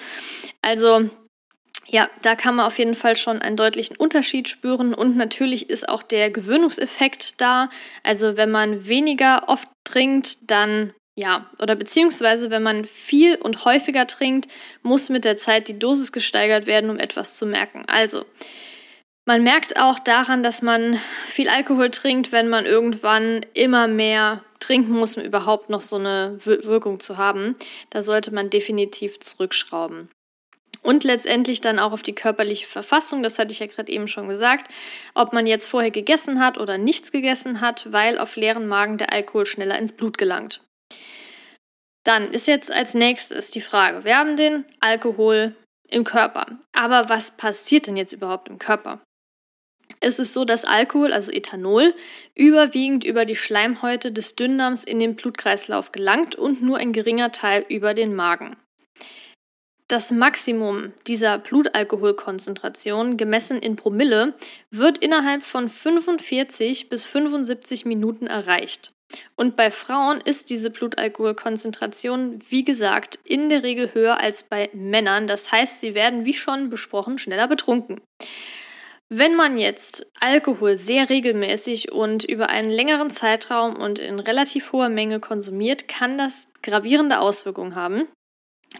Also 0.62 1.10
ja, 1.92 2.10
da 2.22 2.36
kann 2.36 2.56
man 2.56 2.66
auf 2.66 2.80
jeden 2.80 2.96
Fall 2.96 3.18
schon 3.18 3.42
einen 3.42 3.58
deutlichen 3.58 3.98
Unterschied 3.98 4.48
spüren 4.48 4.94
und 4.94 5.18
natürlich 5.18 5.70
ist 5.70 5.90
auch 5.90 6.04
der 6.04 6.32
Gewöhnungseffekt 6.32 7.42
da. 7.42 7.70
Also 8.02 8.38
wenn 8.38 8.50
man 8.50 8.88
weniger 8.88 9.50
oft 9.50 9.68
trinkt, 9.84 10.50
dann 10.50 10.94
ja, 11.16 11.50
oder 11.60 11.76
beziehungsweise 11.76 12.50
wenn 12.50 12.64
man 12.64 12.86
viel 12.86 13.36
und 13.36 13.66
häufiger 13.66 14.08
trinkt, 14.08 14.50
muss 14.82 15.10
mit 15.10 15.26
der 15.26 15.36
Zeit 15.36 15.68
die 15.68 15.78
Dosis 15.78 16.14
gesteigert 16.14 16.66
werden, 16.66 16.90
um 16.90 16.98
etwas 16.98 17.36
zu 17.36 17.46
merken. 17.46 17.84
Also, 17.88 18.26
Man 19.26 19.44
merkt 19.44 19.78
auch 19.80 20.00
daran, 20.00 20.42
dass 20.42 20.62
man 20.62 21.00
viel 21.26 21.48
Alkohol 21.48 21.92
trinkt, 21.92 22.32
wenn 22.32 22.50
man 22.50 22.66
irgendwann 22.66 23.46
immer 23.54 23.88
mehr 23.88 24.44
trinken 24.60 24.94
muss, 24.94 25.16
um 25.16 25.24
überhaupt 25.24 25.70
noch 25.70 25.82
so 25.82 25.98
eine 25.98 26.38
Wirkung 26.44 27.00
zu 27.00 27.18
haben. 27.18 27.56
Da 27.92 28.02
sollte 28.02 28.34
man 28.34 28.50
definitiv 28.50 29.20
zurückschrauben. 29.20 30.10
Und 30.82 31.04
letztendlich 31.04 31.62
dann 31.62 31.80
auch 31.80 31.92
auf 31.92 32.02
die 32.02 32.16
körperliche 32.16 32.66
Verfassung, 32.66 33.22
das 33.22 33.38
hatte 33.38 33.52
ich 33.52 33.60
ja 33.60 33.68
gerade 33.68 33.92
eben 33.92 34.08
schon 34.08 34.28
gesagt, 34.28 34.72
ob 35.14 35.32
man 35.32 35.46
jetzt 35.46 35.68
vorher 35.68 35.92
gegessen 35.92 36.40
hat 36.40 36.58
oder 36.58 36.78
nichts 36.78 37.12
gegessen 37.12 37.62
hat, 37.62 37.92
weil 37.92 38.18
auf 38.18 38.36
leeren 38.36 38.68
Magen 38.68 38.98
der 38.98 39.14
Alkohol 39.14 39.46
schneller 39.46 39.78
ins 39.78 39.92
Blut 39.92 40.18
gelangt. 40.18 40.62
Dann 42.04 42.32
ist 42.32 42.48
jetzt 42.48 42.72
als 42.72 42.96
nächstes 42.96 43.52
die 43.52 43.62
Frage, 43.62 44.06
wir 44.06 44.18
haben 44.18 44.38
den 44.38 44.66
Alkohol 44.80 45.56
im 45.88 46.04
Körper. 46.04 46.48
Aber 46.74 47.10
was 47.10 47.38
passiert 47.38 47.86
denn 47.86 47.98
jetzt 47.98 48.14
überhaupt 48.14 48.50
im 48.50 48.58
Körper? 48.58 49.02
Es 50.00 50.18
ist 50.18 50.34
so, 50.34 50.46
dass 50.46 50.64
Alkohol, 50.64 51.14
also 51.14 51.32
Ethanol, 51.32 51.94
überwiegend 52.34 53.04
über 53.04 53.26
die 53.26 53.36
Schleimhäute 53.36 54.12
des 54.12 54.36
Dünndarms 54.36 54.84
in 54.84 55.00
den 55.00 55.16
Blutkreislauf 55.16 55.92
gelangt 55.92 56.36
und 56.36 56.64
nur 56.64 56.78
ein 56.78 56.94
geringer 56.94 57.32
Teil 57.32 57.66
über 57.68 57.94
den 57.94 58.16
Magen. 58.16 58.56
Das 59.92 60.10
Maximum 60.10 60.94
dieser 61.06 61.38
Blutalkoholkonzentration, 61.38 63.18
gemessen 63.18 63.60
in 63.60 63.76
Promille, 63.76 64.36
wird 64.70 65.00
innerhalb 65.00 65.44
von 65.44 65.68
45 65.68 66.88
bis 66.88 67.06
75 67.06 67.84
Minuten 67.84 68.26
erreicht. 68.26 68.94
Und 69.36 69.58
bei 69.58 69.70
Frauen 69.70 70.22
ist 70.22 70.50
diese 70.50 70.70
Blutalkoholkonzentration, 70.70 72.40
wie 72.48 72.64
gesagt, 72.64 73.20
in 73.26 73.50
der 73.50 73.64
Regel 73.64 73.94
höher 73.94 74.22
als 74.22 74.44
bei 74.44 74.70
Männern. 74.72 75.28
Das 75.28 75.52
heißt, 75.52 75.82
sie 75.82 75.94
werden, 75.94 76.24
wie 76.24 76.36
schon 76.36 76.70
besprochen, 76.70 77.18
schneller 77.18 77.50
betrunken. 77.50 78.00
Wenn 79.10 79.36
man 79.36 79.58
jetzt 79.58 80.10
Alkohol 80.22 80.78
sehr 80.78 81.10
regelmäßig 81.10 81.92
und 81.92 82.24
über 82.24 82.48
einen 82.48 82.70
längeren 82.70 83.10
Zeitraum 83.10 83.76
und 83.76 84.00
in 84.00 84.22
relativ 84.22 84.72
hoher 84.72 84.88
Menge 84.88 85.20
konsumiert, 85.20 85.90
kann 85.90 86.18
das 86.18 86.48
gravierende 86.64 87.20
Auswirkungen 87.20 87.76
haben. 87.76 88.08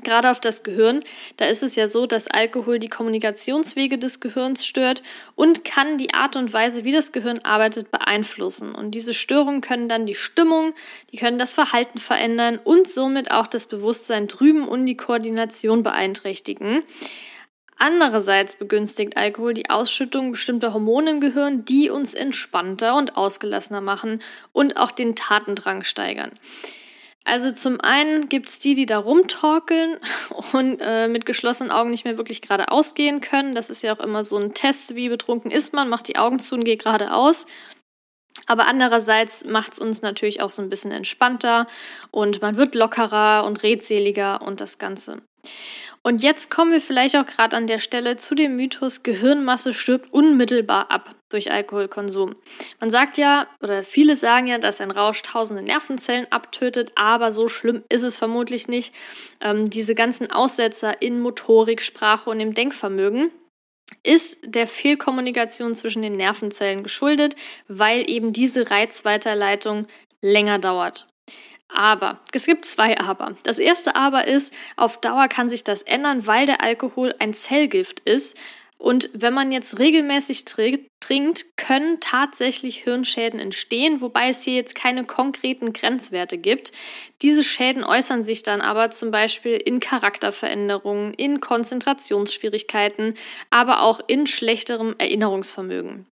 Gerade 0.04 0.32
auf 0.32 0.40
das 0.40 0.64
Gehirn, 0.64 1.04
da 1.36 1.46
ist 1.46 1.64
es 1.64 1.76
ja 1.76 1.90
so, 1.90 2.08
dass 2.08 2.28
Alkohol 2.28 2.80
die 2.80 2.88
Kommunikationswege 2.88 3.98
des 3.98 4.22
Gehirns 4.22 4.66
stört 4.66 5.04
und 5.36 5.66
kann 5.66 5.98
die 5.98 6.14
Art 6.14 6.38
und 6.38 6.54
Weise, 6.54 6.86
wie 6.86 6.94
das 6.94 7.12
Gehirn 7.12 7.40
arbeitet, 7.40 7.92
beeinflussen. 7.92 8.74
Und 8.74 8.92
diese 8.92 9.14
Störungen 9.14 9.60
können 9.60 9.90
dann 9.90 10.06
die 10.06 10.16
Stimmung, 10.16 10.74
die 11.12 11.18
können 11.18 11.38
das 11.38 11.54
Verhalten 11.54 12.00
verändern 12.00 12.58
und 12.64 12.88
somit 12.88 13.32
auch 13.32 13.48
das 13.48 13.68
Bewusstsein 13.68 14.30
drüben 14.30 14.66
und 14.66 14.86
die 14.86 14.96
Koordination 14.96 15.84
beeinträchtigen. 15.84 16.84
Andererseits 17.78 18.56
begünstigt 18.56 19.18
Alkohol 19.18 19.54
die 19.54 19.70
Ausschüttung 19.70 20.32
bestimmter 20.32 20.74
Hormone 20.74 21.10
im 21.10 21.20
Gehirn, 21.20 21.66
die 21.66 21.90
uns 21.90 22.14
entspannter 22.14 22.96
und 22.96 23.18
ausgelassener 23.18 23.82
machen 23.82 24.22
und 24.54 24.78
auch 24.78 24.92
den 24.92 25.16
Tatendrang 25.16 25.84
steigern. 25.84 26.32
Also 27.24 27.52
zum 27.52 27.80
einen 27.82 28.30
gibt 28.30 28.50
es 28.50 28.60
die, 28.60 28.74
die 28.74 28.86
da 28.86 28.98
rumtorkeln 28.98 30.00
und 30.54 30.80
äh, 30.82 31.08
mit 31.08 31.26
geschlossenen 31.26 31.72
Augen 31.72 31.92
nicht 31.92 32.06
mehr 32.06 32.18
wirklich 32.18 32.42
geradeaus 32.42 32.96
gehen 32.96 33.22
können. 33.22 33.56
Das 33.56 33.70
ist 33.70 33.84
ja 33.84 33.96
auch 33.96 34.00
immer 34.00 34.24
so 34.24 34.38
ein 34.38 34.54
Test, 34.54 34.96
wie 34.96 35.10
betrunken 35.10 35.52
ist 35.52 35.74
man, 35.74 35.90
macht 35.90 36.08
die 36.08 36.18
Augen 36.18 36.40
zu 36.40 36.56
und 36.56 36.64
geht 36.64 36.84
geradeaus. 36.84 37.46
Aber 38.48 38.68
andererseits 38.68 39.46
macht 39.46 39.74
es 39.74 39.80
uns 39.80 40.02
natürlich 40.02 40.42
auch 40.42 40.50
so 40.50 40.62
ein 40.62 40.70
bisschen 40.70 40.92
entspannter 40.92 41.68
und 42.12 42.42
man 42.42 42.58
wird 42.58 42.76
lockerer 42.76 43.46
und 43.46 43.62
redseliger 43.62 44.42
und 44.42 44.62
das 44.62 44.78
Ganze. 44.78 45.22
Und 46.04 46.24
jetzt 46.24 46.50
kommen 46.50 46.72
wir 46.72 46.82
vielleicht 46.82 47.16
auch 47.16 47.28
gerade 47.28 47.56
an 47.56 47.68
der 47.68 47.78
Stelle 47.78 48.18
zu 48.18 48.34
dem 48.34 48.56
Mythos, 48.56 49.04
Gehirnmasse 49.04 49.74
stirbt 49.74 50.12
unmittelbar 50.12 50.90
ab 50.90 51.16
durch 51.30 51.52
Alkoholkonsum. 51.52 52.36
Man 52.80 52.90
sagt 52.90 53.18
ja, 53.18 53.48
oder 53.62 53.84
viele 53.84 54.16
sagen 54.16 54.48
ja, 54.48 54.58
dass 54.58 54.82
ein 54.82 54.90
Rausch 54.90 55.22
tausende 55.22 55.62
Nervenzellen 55.62 56.26
abtötet, 56.32 56.92
aber 56.96 57.32
so 57.32 57.48
schlimm 57.48 57.84
ist 57.90 58.02
es 58.02 58.18
vermutlich 58.18 58.68
nicht. 58.68 58.96
Ähm, 59.42 59.70
diese 59.70 59.94
ganzen 59.94 60.32
Aussetzer 60.32 61.02
in 61.04 61.22
Motorik, 61.22 61.82
Sprache 61.84 62.32
und 62.32 62.40
im 62.40 62.56
Denkvermögen, 62.56 63.32
ist 64.04 64.40
der 64.44 64.68
Fehlkommunikation 64.68 65.76
zwischen 65.76 66.02
den 66.02 66.18
Nervenzellen 66.18 66.82
geschuldet, 66.82 67.36
weil 67.68 68.10
eben 68.10 68.34
diese 68.34 68.72
Reizweiterleitung 68.72 69.86
länger 70.22 70.60
dauert. 70.60 71.08
Aber, 71.74 72.20
es 72.34 72.46
gibt 72.46 72.66
zwei 72.66 73.00
Aber. 73.00 73.36
Das 73.44 73.58
erste 73.60 73.96
Aber 73.96 74.28
ist, 74.28 74.54
auf 74.76 75.00
Dauer 75.00 75.28
kann 75.28 75.50
sich 75.50 75.64
das 75.64 75.82
ändern, 75.82 76.28
weil 76.28 76.46
der 76.46 76.62
Alkohol 76.62 77.16
ein 77.20 77.34
Zellgift 77.34 78.02
ist. 78.02 78.38
Und 78.78 79.12
wenn 79.14 79.36
man 79.36 79.52
jetzt 79.52 79.78
regelmäßig 79.78 80.44
trinkt, 80.46 81.56
können 81.56 82.00
tatsächlich 82.00 82.78
Hirnschäden 82.78 83.40
entstehen, 83.40 84.02
wobei 84.02 84.30
es 84.30 84.44
hier 84.44 84.56
jetzt 84.56 84.74
keine 84.74 85.04
konkreten 85.04 85.72
Grenzwerte 85.72 86.40
gibt. 86.40 86.72
Diese 87.22 87.44
Schäden 87.44 87.84
äußern 87.84 88.24
sich 88.24 88.42
dann 88.42 88.60
aber 88.60 88.90
zum 88.90 89.12
Beispiel 89.12 89.54
in 89.54 89.80
Charakterveränderungen, 89.80 91.14
in 91.14 91.40
Konzentrationsschwierigkeiten, 91.40 93.14
aber 93.52 93.82
auch 93.82 94.00
in 94.08 94.26
schlechterem 94.26 94.96
Erinnerungsvermögen. 94.98 96.08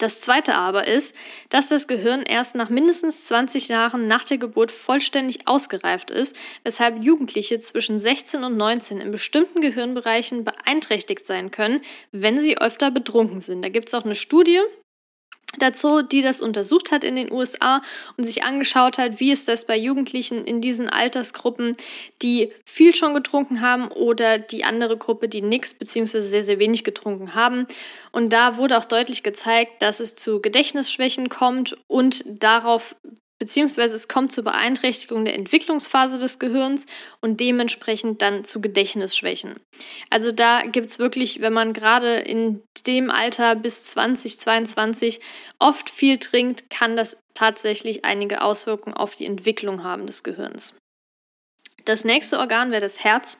Das 0.00 0.22
zweite 0.22 0.54
aber 0.54 0.88
ist, 0.88 1.14
dass 1.50 1.68
das 1.68 1.86
Gehirn 1.86 2.22
erst 2.22 2.54
nach 2.54 2.70
mindestens 2.70 3.26
20 3.26 3.68
Jahren 3.68 4.06
nach 4.06 4.24
der 4.24 4.38
Geburt 4.38 4.72
vollständig 4.72 5.46
ausgereift 5.46 6.10
ist, 6.10 6.34
weshalb 6.64 7.04
Jugendliche 7.04 7.58
zwischen 7.58 8.00
16 8.00 8.42
und 8.42 8.56
19 8.56 8.98
in 8.98 9.10
bestimmten 9.10 9.60
Gehirnbereichen 9.60 10.42
beeinträchtigt 10.42 11.26
sein 11.26 11.50
können, 11.50 11.82
wenn 12.12 12.40
sie 12.40 12.56
öfter 12.56 12.90
betrunken 12.90 13.42
sind. 13.42 13.62
Da 13.62 13.68
gibt 13.68 13.88
es 13.88 13.94
auch 13.94 14.06
eine 14.06 14.14
Studie, 14.14 14.60
dazu, 15.58 16.02
die 16.02 16.22
das 16.22 16.40
untersucht 16.40 16.92
hat 16.92 17.04
in 17.04 17.16
den 17.16 17.32
USA 17.32 17.82
und 18.16 18.24
sich 18.24 18.44
angeschaut 18.44 18.98
hat, 18.98 19.20
wie 19.20 19.32
ist 19.32 19.48
das 19.48 19.64
bei 19.64 19.76
Jugendlichen 19.76 20.44
in 20.44 20.60
diesen 20.60 20.88
Altersgruppen, 20.88 21.76
die 22.22 22.52
viel 22.64 22.94
schon 22.94 23.14
getrunken 23.14 23.60
haben 23.60 23.88
oder 23.88 24.38
die 24.38 24.64
andere 24.64 24.96
Gruppe, 24.96 25.28
die 25.28 25.42
nichts 25.42 25.74
bzw. 25.74 26.20
sehr, 26.20 26.42
sehr 26.42 26.58
wenig 26.58 26.84
getrunken 26.84 27.34
haben. 27.34 27.66
Und 28.12 28.32
da 28.32 28.56
wurde 28.56 28.78
auch 28.78 28.84
deutlich 28.84 29.22
gezeigt, 29.22 29.82
dass 29.82 30.00
es 30.00 30.14
zu 30.14 30.40
Gedächtnisschwächen 30.40 31.28
kommt 31.28 31.76
und 31.88 32.24
darauf 32.26 32.94
beziehungsweise 33.40 33.96
es 33.96 34.06
kommt 34.06 34.32
zur 34.32 34.44
Beeinträchtigung 34.44 35.24
der 35.24 35.34
Entwicklungsphase 35.34 36.18
des 36.18 36.38
Gehirns 36.38 36.86
und 37.20 37.40
dementsprechend 37.40 38.22
dann 38.22 38.44
zu 38.44 38.60
Gedächtnisschwächen. 38.60 39.58
Also 40.10 40.30
da 40.30 40.62
gibt 40.62 40.90
es 40.90 40.98
wirklich, 40.98 41.40
wenn 41.40 41.54
man 41.54 41.72
gerade 41.72 42.16
in 42.16 42.62
dem 42.86 43.10
Alter 43.10 43.56
bis 43.56 43.84
2022 43.84 45.20
oft 45.58 45.90
viel 45.90 46.18
trinkt, 46.18 46.70
kann 46.70 46.96
das 46.96 47.16
tatsächlich 47.34 48.04
einige 48.04 48.42
Auswirkungen 48.42 48.96
auf 48.96 49.14
die 49.14 49.26
Entwicklung 49.26 49.82
haben 49.82 50.06
des 50.06 50.22
Gehirns. 50.22 50.74
Das 51.86 52.04
nächste 52.04 52.38
Organ 52.38 52.70
wäre 52.70 52.82
das 52.82 53.02
Herz. 53.02 53.38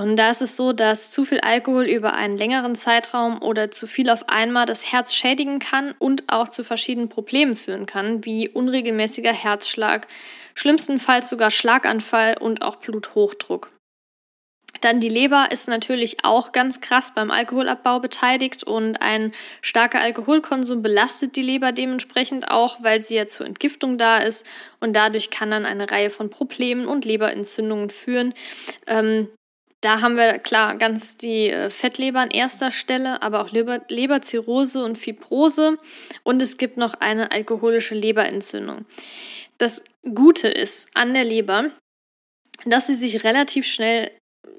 Und 0.00 0.16
da 0.16 0.30
ist 0.30 0.40
es 0.40 0.56
so, 0.56 0.72
dass 0.72 1.10
zu 1.10 1.26
viel 1.26 1.40
Alkohol 1.40 1.84
über 1.84 2.14
einen 2.14 2.38
längeren 2.38 2.74
Zeitraum 2.74 3.42
oder 3.42 3.70
zu 3.70 3.86
viel 3.86 4.08
auf 4.08 4.30
einmal 4.30 4.64
das 4.64 4.90
Herz 4.90 5.14
schädigen 5.14 5.58
kann 5.58 5.94
und 5.98 6.24
auch 6.32 6.48
zu 6.48 6.64
verschiedenen 6.64 7.10
Problemen 7.10 7.54
führen 7.54 7.84
kann, 7.84 8.24
wie 8.24 8.48
unregelmäßiger 8.48 9.32
Herzschlag, 9.32 10.06
schlimmstenfalls 10.54 11.28
sogar 11.28 11.50
Schlaganfall 11.50 12.38
und 12.40 12.62
auch 12.62 12.76
Bluthochdruck. 12.76 13.70
Dann 14.80 15.00
die 15.00 15.10
Leber 15.10 15.48
ist 15.50 15.68
natürlich 15.68 16.24
auch 16.24 16.52
ganz 16.52 16.80
krass 16.80 17.12
beim 17.14 17.30
Alkoholabbau 17.30 18.00
beteiligt 18.00 18.64
und 18.64 19.02
ein 19.02 19.32
starker 19.60 20.00
Alkoholkonsum 20.00 20.80
belastet 20.80 21.36
die 21.36 21.42
Leber 21.42 21.72
dementsprechend 21.72 22.50
auch, 22.50 22.82
weil 22.82 23.02
sie 23.02 23.16
ja 23.16 23.26
zur 23.26 23.44
Entgiftung 23.44 23.98
da 23.98 24.16
ist 24.16 24.46
und 24.80 24.94
dadurch 24.94 25.28
kann 25.28 25.50
dann 25.50 25.66
eine 25.66 25.90
Reihe 25.90 26.08
von 26.08 26.30
Problemen 26.30 26.86
und 26.86 27.04
Leberentzündungen 27.04 27.90
führen. 27.90 28.32
Ähm, 28.86 29.28
da 29.80 30.00
haben 30.02 30.16
wir 30.16 30.38
klar 30.38 30.76
ganz 30.76 31.16
die 31.16 31.48
äh, 31.48 31.70
Fettleber 31.70 32.20
an 32.20 32.30
erster 32.30 32.70
Stelle, 32.70 33.22
aber 33.22 33.40
auch 33.40 33.50
Leber, 33.50 33.80
Leberzirrhose 33.88 34.84
und 34.84 34.98
Fibrose 34.98 35.78
und 36.22 36.42
es 36.42 36.58
gibt 36.58 36.76
noch 36.76 36.94
eine 36.94 37.32
alkoholische 37.32 37.94
Leberentzündung. 37.94 38.84
Das 39.58 39.84
Gute 40.14 40.48
ist 40.48 40.88
an 40.94 41.14
der 41.14 41.24
Leber, 41.24 41.70
dass 42.66 42.86
sie 42.86 42.94
sich 42.94 43.24
relativ 43.24 43.66
schnell 43.66 44.10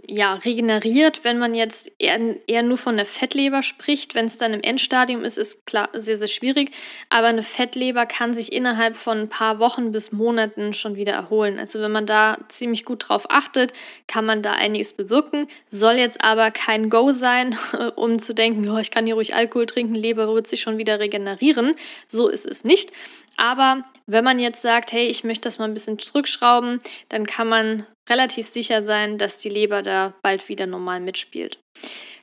ja, 0.08 0.34
regeneriert, 0.34 1.24
wenn 1.24 1.40
man 1.40 1.56
jetzt 1.56 1.92
eher, 1.98 2.20
eher 2.48 2.64
nur 2.64 2.78
von 2.78 2.98
der 2.98 3.06
Fettleber 3.06 3.64
spricht. 3.64 4.14
Wenn 4.14 4.26
es 4.26 4.38
dann 4.38 4.54
im 4.54 4.62
Endstadium 4.62 5.24
ist, 5.24 5.38
ist 5.38 5.66
klar 5.66 5.90
sehr, 5.94 6.18
sehr 6.18 6.28
schwierig. 6.28 6.72
Aber 7.10 7.28
eine 7.28 7.44
Fettleber 7.44 8.06
kann 8.06 8.34
sich 8.34 8.52
innerhalb 8.52 8.98
von 8.98 9.20
ein 9.20 9.30
paar 9.30 9.60
Wochen 9.60 9.92
bis 9.92 10.12
Monaten 10.12 10.74
schon 10.74 10.96
wieder 10.96 11.14
erholen. 11.14 11.60
Also 11.60 11.80
wenn 11.80 11.92
man 11.92 12.06
da 12.06 12.38
ziemlich 12.50 12.84
gut 12.84 13.08
drauf 13.08 13.28
achtet, 13.30 13.74
kann 14.08 14.26
man 14.26 14.42
da 14.42 14.52
einiges 14.54 14.94
bewirken. 14.94 15.48
Soll 15.70 15.96
jetzt 15.96 16.22
aber 16.24 16.52
kein 16.52 16.90
Go 16.90 17.14
sein, 17.14 17.58
um 17.96 18.20
zu 18.20 18.34
denken, 18.34 18.70
oh, 18.70 18.80
ich 18.80 18.92
kann 18.92 19.06
hier 19.06 19.16
ruhig 19.16 19.34
Alkohol 19.34 19.66
trinken, 19.66 19.96
Leber 19.96 20.34
wird 20.34 20.48
sich 20.48 20.62
schon 20.62 20.78
wieder 20.78 21.00
regenerieren. 21.00 21.76
So 22.08 22.28
ist 22.28 22.46
es 22.46 22.64
nicht. 22.64 22.92
Aber 23.38 23.84
wenn 24.06 24.24
man 24.24 24.40
jetzt 24.40 24.62
sagt, 24.62 24.92
hey, 24.92 25.08
ich 25.08 25.24
möchte 25.24 25.44
das 25.44 25.60
mal 25.60 25.66
ein 25.66 25.74
bisschen 25.74 26.00
zurückschrauben, 26.00 26.82
dann 27.10 27.26
kann 27.26 27.48
man 27.48 27.86
relativ 28.10 28.48
sicher 28.48 28.82
sein, 28.84 29.18
dass 29.18 29.38
die 29.38 29.50
Leber 29.50 29.82
da 29.82 30.14
bald 30.22 30.50
wieder 30.50 30.68
normal 30.68 31.00
mitspielt. 31.00 31.60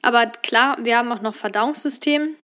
Aber 0.03 0.27
klar, 0.27 0.77
wir 0.81 0.99
haben 0.99 1.13
auch 1.13 1.23
noch 1.23 1.35
Verdauungssystem. 1.35 2.37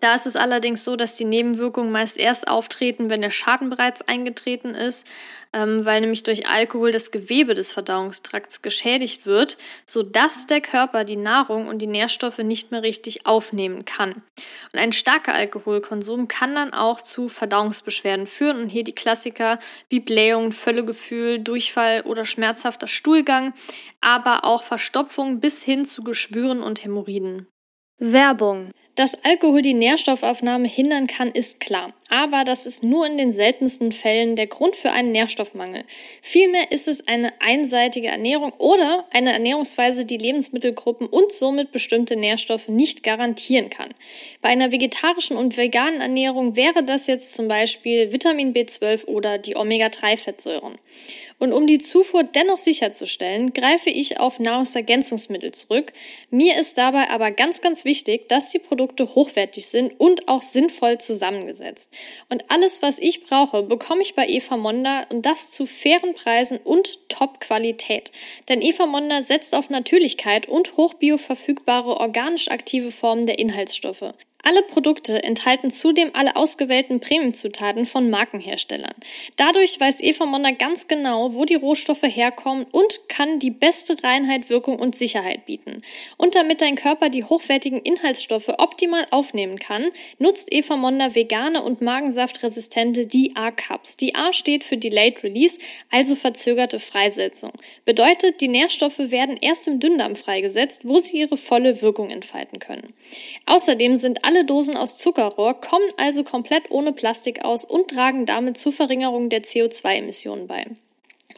Da 0.00 0.14
ist 0.14 0.26
es 0.26 0.36
allerdings 0.36 0.84
so, 0.84 0.96
dass 0.96 1.14
die 1.14 1.24
Nebenwirkungen 1.24 1.90
meist 1.90 2.18
erst 2.18 2.48
auftreten, 2.48 3.10
wenn 3.10 3.20
der 3.20 3.30
Schaden 3.30 3.70
bereits 3.70 4.02
eingetreten 4.02 4.74
ist, 4.74 5.06
ähm, 5.52 5.84
weil 5.84 6.00
nämlich 6.00 6.22
durch 6.22 6.46
Alkohol 6.46 6.92
das 6.92 7.10
Gewebe 7.10 7.54
des 7.54 7.72
Verdauungstrakts 7.72 8.62
geschädigt 8.62 9.26
wird, 9.26 9.56
sodass 9.86 10.46
der 10.46 10.60
Körper 10.60 11.04
die 11.04 11.16
Nahrung 11.16 11.68
und 11.68 11.78
die 11.78 11.86
Nährstoffe 11.86 12.38
nicht 12.38 12.70
mehr 12.70 12.82
richtig 12.82 13.26
aufnehmen 13.26 13.84
kann. 13.84 14.22
Und 14.72 14.78
ein 14.78 14.92
starker 14.92 15.34
Alkoholkonsum 15.34 16.28
kann 16.28 16.54
dann 16.54 16.74
auch 16.74 17.00
zu 17.00 17.28
Verdauungsbeschwerden 17.28 18.26
führen 18.26 18.60
und 18.62 18.68
hier 18.68 18.84
die 18.84 18.94
Klassiker 18.94 19.58
wie 19.88 20.00
Blähung, 20.00 20.52
Völlegefühl, 20.52 21.38
Durchfall 21.38 22.02
oder 22.02 22.24
schmerzhafter 22.24 22.86
Stuhlgang, 22.86 23.54
aber 24.00 24.44
auch 24.44 24.62
Verstopfung 24.62 25.40
bis 25.40 25.64
hin 25.64 25.84
zu 25.84 26.04
Geschwüren 26.04 26.62
und 26.62 26.84
Hämorrhoiden. 26.84 27.48
Werbung 27.98 28.70
dass 28.98 29.22
Alkohol 29.22 29.62
die 29.62 29.74
Nährstoffaufnahme 29.74 30.66
hindern 30.66 31.06
kann, 31.06 31.30
ist 31.30 31.60
klar. 31.60 31.94
Aber 32.10 32.42
das 32.42 32.66
ist 32.66 32.82
nur 32.82 33.06
in 33.06 33.16
den 33.16 33.30
seltensten 33.30 33.92
Fällen 33.92 34.34
der 34.34 34.48
Grund 34.48 34.74
für 34.74 34.90
einen 34.90 35.12
Nährstoffmangel. 35.12 35.84
Vielmehr 36.20 36.72
ist 36.72 36.88
es 36.88 37.06
eine 37.06 37.32
einseitige 37.40 38.08
Ernährung 38.08 38.52
oder 38.58 39.06
eine 39.12 39.32
Ernährungsweise, 39.32 40.04
die 40.04 40.16
Lebensmittelgruppen 40.16 41.06
und 41.06 41.30
somit 41.32 41.70
bestimmte 41.70 42.16
Nährstoffe 42.16 42.68
nicht 42.68 43.04
garantieren 43.04 43.70
kann. 43.70 43.94
Bei 44.40 44.48
einer 44.48 44.72
vegetarischen 44.72 45.36
und 45.36 45.56
veganen 45.56 46.00
Ernährung 46.00 46.56
wäre 46.56 46.82
das 46.82 47.06
jetzt 47.06 47.34
zum 47.34 47.46
Beispiel 47.46 48.12
Vitamin 48.12 48.52
B12 48.52 49.04
oder 49.06 49.38
die 49.38 49.56
Omega-3-Fettsäuren. 49.56 50.76
Und 51.38 51.52
um 51.52 51.68
die 51.68 51.78
Zufuhr 51.78 52.24
dennoch 52.24 52.58
sicherzustellen, 52.58 53.52
greife 53.52 53.90
ich 53.90 54.18
auf 54.18 54.40
Nahrungsergänzungsmittel 54.40 55.52
zurück. 55.52 55.92
Mir 56.30 56.58
ist 56.58 56.78
dabei 56.78 57.10
aber 57.10 57.30
ganz, 57.30 57.60
ganz 57.60 57.84
wichtig, 57.84 58.28
dass 58.28 58.48
die 58.48 58.58
Produkte 58.58 58.87
hochwertig 59.00 59.66
sind 59.66 59.98
und 59.98 60.28
auch 60.28 60.42
sinnvoll 60.42 60.98
zusammengesetzt. 60.98 61.90
Und 62.28 62.50
alles, 62.50 62.82
was 62.82 62.98
ich 62.98 63.24
brauche, 63.24 63.62
bekomme 63.62 64.02
ich 64.02 64.14
bei 64.14 64.26
Eva 64.28 64.56
Monda 64.56 65.06
und 65.10 65.24
das 65.24 65.50
zu 65.50 65.66
fairen 65.66 66.14
Preisen 66.14 66.58
und 66.58 67.08
Top-Qualität. 67.08 68.12
Denn 68.48 68.62
Eva 68.62 68.86
Monda 68.86 69.22
setzt 69.22 69.54
auf 69.54 69.70
Natürlichkeit 69.70 70.48
und 70.48 70.76
hochbioverfügbare 70.76 71.98
organisch 71.98 72.50
aktive 72.50 72.90
Formen 72.90 73.26
der 73.26 73.38
Inhaltsstoffe. 73.38 74.14
Alle 74.48 74.62
Produkte 74.62 75.22
enthalten 75.24 75.70
zudem 75.70 76.08
alle 76.14 76.34
ausgewählten 76.34 77.00
Premiumzutaten 77.00 77.84
von 77.84 78.08
Markenherstellern. 78.08 78.94
Dadurch 79.36 79.78
weiß 79.78 80.00
Eva 80.00 80.24
Monda 80.24 80.52
ganz 80.52 80.88
genau, 80.88 81.34
wo 81.34 81.44
die 81.44 81.56
Rohstoffe 81.56 82.04
herkommen 82.04 82.64
und 82.72 83.10
kann 83.10 83.40
die 83.40 83.50
beste 83.50 84.02
Reinheit, 84.02 84.48
Wirkung 84.48 84.78
und 84.78 84.96
Sicherheit 84.96 85.44
bieten. 85.44 85.82
Und 86.16 86.34
damit 86.34 86.62
dein 86.62 86.76
Körper 86.76 87.10
die 87.10 87.24
hochwertigen 87.24 87.82
Inhaltsstoffe 87.82 88.48
optimal 88.56 89.06
aufnehmen 89.10 89.58
kann, 89.58 89.90
nutzt 90.18 90.50
Eva 90.50 90.78
Monda 90.78 91.14
vegane 91.14 91.62
und 91.62 91.82
magensaftresistente 91.82 93.06
DA-Cups. 93.06 93.98
Die 93.98 94.14
A 94.14 94.32
steht 94.32 94.64
für 94.64 94.78
Delayed 94.78 95.22
Release, 95.24 95.58
also 95.90 96.14
verzögerte 96.14 96.80
Freisetzung. 96.80 97.52
Bedeutet, 97.84 98.40
die 98.40 98.48
Nährstoffe 98.48 99.10
werden 99.10 99.36
erst 99.38 99.68
im 99.68 99.78
Dünndarm 99.78 100.16
freigesetzt, 100.16 100.80
wo 100.84 100.98
sie 101.00 101.18
ihre 101.18 101.36
volle 101.36 101.82
Wirkung 101.82 102.08
entfalten 102.08 102.60
können. 102.60 102.94
Außerdem 103.44 103.96
sind 103.96 104.24
alle 104.24 104.37
Dosen 104.44 104.76
aus 104.76 104.98
Zuckerrohr, 104.98 105.54
kommen 105.54 105.88
also 105.96 106.24
komplett 106.24 106.70
ohne 106.70 106.92
Plastik 106.92 107.44
aus 107.44 107.64
und 107.64 107.90
tragen 107.90 108.26
damit 108.26 108.58
zur 108.58 108.72
Verringerung 108.72 109.28
der 109.28 109.42
CO2-Emissionen 109.42 110.46
bei. 110.46 110.66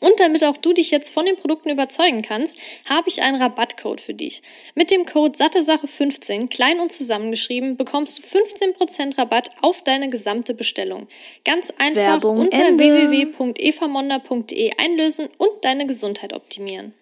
Und 0.01 0.19
damit 0.19 0.43
auch 0.45 0.57
du 0.57 0.73
dich 0.73 0.91
jetzt 0.91 1.13
von 1.13 1.27
den 1.27 1.37
Produkten 1.37 1.69
überzeugen 1.69 2.23
kannst, 2.23 2.59
habe 2.89 3.09
ich 3.09 3.23
einen 3.23 3.41
Rabattcode 3.41 4.01
für 4.01 4.15
dich. 4.15 4.41
Mit 4.75 4.91
dem 4.91 5.05
Code 5.05 5.37
SatteSache15, 5.39 6.49
klein 6.49 6.81
und 6.81 6.91
zusammengeschrieben, 6.91 7.77
bekommst 7.77 8.19
du 8.19 8.23
15% 8.23 9.19
Rabatt 9.19 9.51
auf 9.61 9.85
deine 9.85 10.09
gesamte 10.09 10.55
Bestellung. 10.55 11.07
Ganz 11.45 11.71
einfach 11.79 12.23
Werbung 12.23 12.39
unter 12.39 12.79
www.evamonda.de 12.79 14.73
einlösen 14.79 15.29
und 15.37 15.51
deine 15.63 15.87
Gesundheit 15.87 16.33
optimieren. 16.33 16.95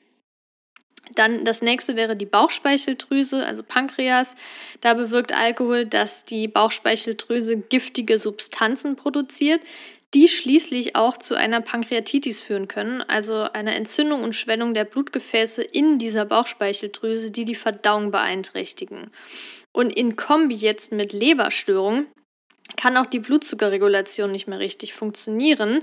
Dann 1.14 1.44
das 1.44 1.62
nächste 1.62 1.96
wäre 1.96 2.16
die 2.16 2.26
Bauchspeicheldrüse, 2.26 3.44
also 3.44 3.62
Pankreas. 3.62 4.36
Da 4.80 4.94
bewirkt 4.94 5.32
Alkohol, 5.32 5.86
dass 5.86 6.24
die 6.24 6.48
Bauchspeicheldrüse 6.48 7.58
giftige 7.58 8.18
Substanzen 8.18 8.96
produziert, 8.96 9.60
die 10.14 10.28
schließlich 10.28 10.96
auch 10.96 11.18
zu 11.18 11.34
einer 11.34 11.60
Pankreatitis 11.60 12.40
führen 12.40 12.66
können, 12.66 13.02
also 13.02 13.42
einer 13.42 13.76
Entzündung 13.76 14.22
und 14.22 14.34
Schwellung 14.34 14.72
der 14.72 14.84
Blutgefäße 14.84 15.62
in 15.62 15.98
dieser 15.98 16.24
Bauchspeicheldrüse, 16.24 17.30
die 17.30 17.44
die 17.44 17.54
Verdauung 17.54 18.10
beeinträchtigen. 18.10 19.10
Und 19.72 19.94
in 19.94 20.16
Kombi 20.16 20.54
jetzt 20.54 20.92
mit 20.92 21.12
Leberstörungen 21.12 22.06
kann 22.76 22.96
auch 22.96 23.07
die 23.07 23.18
Blutzuckerregulation 23.18 24.31
nicht 24.31 24.46
mehr 24.46 24.59
richtig 24.59 24.94
funktionieren, 24.94 25.83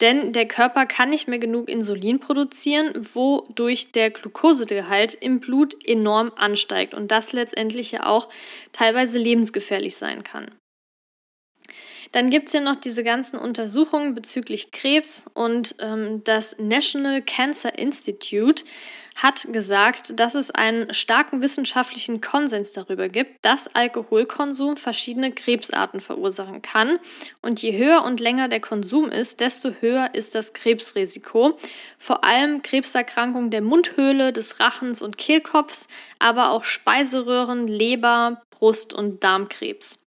denn 0.00 0.32
der 0.32 0.46
Körper 0.46 0.86
kann 0.86 1.10
nicht 1.10 1.28
mehr 1.28 1.38
genug 1.38 1.68
Insulin 1.68 2.18
produzieren, 2.18 2.92
wodurch 3.14 3.92
der 3.92 4.10
Glukosegehalt 4.10 5.14
im 5.14 5.40
Blut 5.40 5.76
enorm 5.86 6.32
ansteigt 6.36 6.94
und 6.94 7.10
das 7.10 7.32
letztendlich 7.32 7.92
ja 7.92 8.06
auch 8.06 8.28
teilweise 8.72 9.18
lebensgefährlich 9.18 9.96
sein 9.96 10.24
kann. 10.24 10.50
Dann 12.12 12.30
gibt 12.30 12.46
es 12.46 12.52
ja 12.52 12.60
noch 12.60 12.76
diese 12.76 13.02
ganzen 13.02 13.40
Untersuchungen 13.40 14.14
bezüglich 14.14 14.70
Krebs 14.70 15.26
und 15.34 15.74
ähm, 15.80 16.22
das 16.22 16.56
National 16.58 17.22
Cancer 17.22 17.76
Institute 17.76 18.64
hat 19.14 19.46
gesagt, 19.52 20.18
dass 20.18 20.34
es 20.34 20.50
einen 20.50 20.92
starken 20.92 21.40
wissenschaftlichen 21.40 22.20
Konsens 22.20 22.72
darüber 22.72 23.08
gibt, 23.08 23.44
dass 23.44 23.72
Alkoholkonsum 23.74 24.76
verschiedene 24.76 25.30
Krebsarten 25.30 26.00
verursachen 26.00 26.62
kann. 26.62 26.98
Und 27.40 27.62
je 27.62 27.76
höher 27.76 28.02
und 28.02 28.18
länger 28.18 28.48
der 28.48 28.60
Konsum 28.60 29.10
ist, 29.10 29.40
desto 29.40 29.70
höher 29.80 30.10
ist 30.14 30.34
das 30.34 30.52
Krebsrisiko. 30.52 31.58
Vor 31.98 32.24
allem 32.24 32.62
Krebserkrankungen 32.62 33.50
der 33.50 33.62
Mundhöhle, 33.62 34.32
des 34.32 34.58
Rachens 34.58 35.00
und 35.00 35.16
Kehlkopfs, 35.16 35.86
aber 36.18 36.50
auch 36.50 36.64
Speiseröhren, 36.64 37.68
Leber, 37.68 38.42
Brust- 38.50 38.92
und 38.92 39.22
Darmkrebs. 39.22 40.04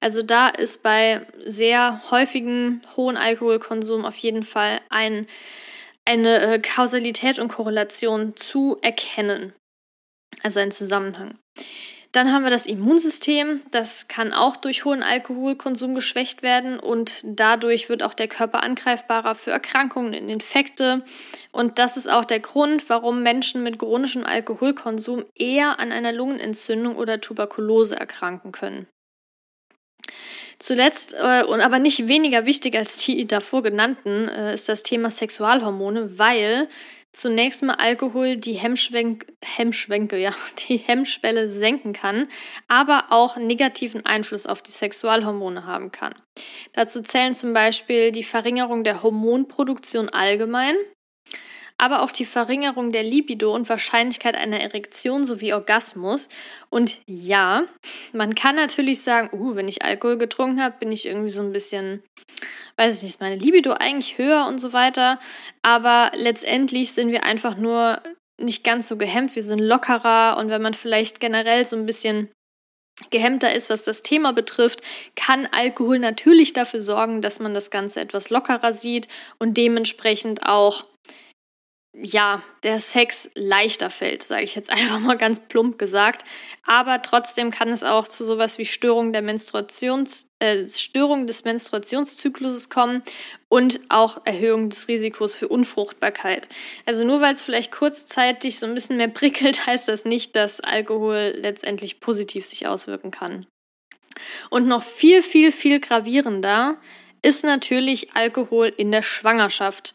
Also 0.00 0.22
da 0.22 0.48
ist 0.48 0.82
bei 0.82 1.26
sehr 1.44 2.02
häufigen 2.10 2.82
hohen 2.96 3.16
Alkoholkonsum 3.16 4.04
auf 4.04 4.16
jeden 4.18 4.44
Fall 4.44 4.80
ein 4.88 5.26
eine 6.06 6.40
äh, 6.40 6.58
Kausalität 6.58 7.38
und 7.38 7.48
Korrelation 7.48 8.34
zu 8.36 8.78
erkennen. 8.80 9.52
Also 10.42 10.60
ein 10.60 10.70
Zusammenhang. 10.70 11.38
Dann 12.12 12.32
haben 12.32 12.44
wir 12.44 12.50
das 12.50 12.64
Immunsystem. 12.64 13.60
Das 13.72 14.08
kann 14.08 14.32
auch 14.32 14.56
durch 14.56 14.86
hohen 14.86 15.02
Alkoholkonsum 15.02 15.94
geschwächt 15.94 16.42
werden 16.42 16.78
und 16.78 17.20
dadurch 17.24 17.90
wird 17.90 18.02
auch 18.02 18.14
der 18.14 18.28
Körper 18.28 18.62
angreifbarer 18.62 19.34
für 19.34 19.50
Erkrankungen 19.50 20.14
und 20.14 20.30
Infekte. 20.30 21.04
Und 21.52 21.78
das 21.78 21.98
ist 21.98 22.10
auch 22.10 22.24
der 22.24 22.40
Grund, 22.40 22.88
warum 22.88 23.22
Menschen 23.22 23.62
mit 23.62 23.78
chronischem 23.78 24.24
Alkoholkonsum 24.24 25.26
eher 25.34 25.78
an 25.78 25.92
einer 25.92 26.12
Lungenentzündung 26.12 26.96
oder 26.96 27.20
Tuberkulose 27.20 28.00
erkranken 28.00 28.50
können. 28.50 28.86
Zuletzt, 30.58 31.14
äh, 31.14 31.44
und 31.44 31.60
aber 31.60 31.78
nicht 31.78 32.08
weniger 32.08 32.46
wichtig 32.46 32.76
als 32.76 32.96
die 32.98 33.26
davor 33.26 33.62
genannten, 33.62 34.28
äh, 34.28 34.54
ist 34.54 34.68
das 34.68 34.82
Thema 34.82 35.10
Sexualhormone, 35.10 36.18
weil 36.18 36.68
zunächst 37.12 37.62
mal 37.62 37.74
Alkohol 37.74 38.36
die 38.36 38.54
Hemmschwenk 38.54 39.26
Hemmschwenke, 39.42 40.16
ja, 40.18 40.34
die 40.68 40.76
Hemmschwelle 40.76 41.48
senken 41.48 41.92
kann, 41.92 42.28
aber 42.68 43.06
auch 43.10 43.36
negativen 43.36 44.06
Einfluss 44.06 44.46
auf 44.46 44.62
die 44.62 44.70
Sexualhormone 44.70 45.66
haben 45.66 45.92
kann. 45.92 46.14
Dazu 46.72 47.02
zählen 47.02 47.34
zum 47.34 47.52
Beispiel 47.52 48.12
die 48.12 48.24
Verringerung 48.24 48.84
der 48.84 49.02
Hormonproduktion 49.02 50.08
allgemein, 50.08 50.76
aber 51.78 52.02
auch 52.02 52.10
die 52.10 52.24
Verringerung 52.24 52.92
der 52.92 53.02
Libido 53.02 53.54
und 53.54 53.68
Wahrscheinlichkeit 53.68 54.34
einer 54.36 54.60
Erektion 54.60 55.24
sowie 55.24 55.52
Orgasmus. 55.52 56.28
Und 56.70 56.98
ja, 57.06 57.64
man 58.12 58.34
kann 58.34 58.56
natürlich 58.56 59.02
sagen, 59.02 59.28
uh, 59.32 59.56
wenn 59.56 59.68
ich 59.68 59.82
Alkohol 59.82 60.16
getrunken 60.16 60.62
habe, 60.62 60.76
bin 60.78 60.92
ich 60.92 61.06
irgendwie 61.06 61.30
so 61.30 61.42
ein 61.42 61.52
bisschen, 61.52 62.02
weiß 62.76 62.98
ich 62.98 63.02
nicht, 63.02 63.20
meine 63.20 63.36
Libido 63.36 63.72
eigentlich 63.72 64.16
höher 64.18 64.46
und 64.46 64.58
so 64.58 64.72
weiter. 64.72 65.18
Aber 65.62 66.12
letztendlich 66.14 66.92
sind 66.92 67.10
wir 67.10 67.24
einfach 67.24 67.56
nur 67.56 68.00
nicht 68.38 68.64
ganz 68.64 68.88
so 68.88 68.96
gehemmt, 68.96 69.34
wir 69.34 69.42
sind 69.42 69.60
lockerer 69.60 70.36
und 70.38 70.50
wenn 70.50 70.60
man 70.60 70.74
vielleicht 70.74 71.20
generell 71.20 71.64
so 71.64 71.76
ein 71.76 71.86
bisschen 71.86 72.30
gehemmter 73.10 73.54
ist, 73.54 73.70
was 73.70 73.82
das 73.82 74.02
Thema 74.02 74.32
betrifft, 74.32 74.80
kann 75.14 75.46
Alkohol 75.50 75.98
natürlich 75.98 76.52
dafür 76.52 76.80
sorgen, 76.80 77.20
dass 77.20 77.40
man 77.40 77.54
das 77.54 77.70
Ganze 77.70 78.00
etwas 78.00 78.30
lockerer 78.30 78.72
sieht 78.72 79.08
und 79.38 79.56
dementsprechend 79.56 80.44
auch 80.46 80.86
ja, 82.02 82.42
der 82.62 82.78
Sex 82.78 83.30
leichter 83.34 83.88
fällt, 83.88 84.22
sage 84.22 84.44
ich 84.44 84.54
jetzt 84.54 84.70
einfach 84.70 84.98
mal 85.00 85.16
ganz 85.16 85.40
plump 85.40 85.78
gesagt. 85.78 86.24
Aber 86.66 87.00
trotzdem 87.02 87.50
kann 87.50 87.68
es 87.68 87.82
auch 87.82 88.08
zu 88.08 88.24
sowas 88.24 88.58
wie 88.58 88.66
Störung 88.66 89.12
der 89.12 89.22
Menstruations, 89.22 90.28
äh, 90.38 90.68
Störung 90.68 91.26
des 91.26 91.44
Menstruationszykluses 91.44 92.68
kommen 92.68 93.02
und 93.48 93.80
auch 93.88 94.20
Erhöhung 94.26 94.68
des 94.68 94.88
Risikos 94.88 95.36
für 95.36 95.48
Unfruchtbarkeit. 95.48 96.48
Also 96.84 97.04
nur 97.04 97.20
weil 97.20 97.32
es 97.32 97.42
vielleicht 97.42 97.72
kurzzeitig 97.72 98.58
so 98.58 98.66
ein 98.66 98.74
bisschen 98.74 98.98
mehr 98.98 99.08
prickelt, 99.16 99.66
heißt 99.66 99.88
das 99.88 100.04
nicht, 100.04 100.36
dass 100.36 100.60
Alkohol 100.60 101.34
letztendlich 101.36 102.00
positiv 102.00 102.44
sich 102.44 102.66
auswirken 102.66 103.10
kann. 103.10 103.46
Und 104.50 104.66
noch 104.66 104.82
viel, 104.82 105.22
viel, 105.22 105.52
viel 105.52 105.78
gravierender 105.78 106.78
ist 107.22 107.44
natürlich 107.44 108.14
Alkohol 108.14 108.72
in 108.76 108.92
der 108.92 109.02
Schwangerschaft 109.02 109.94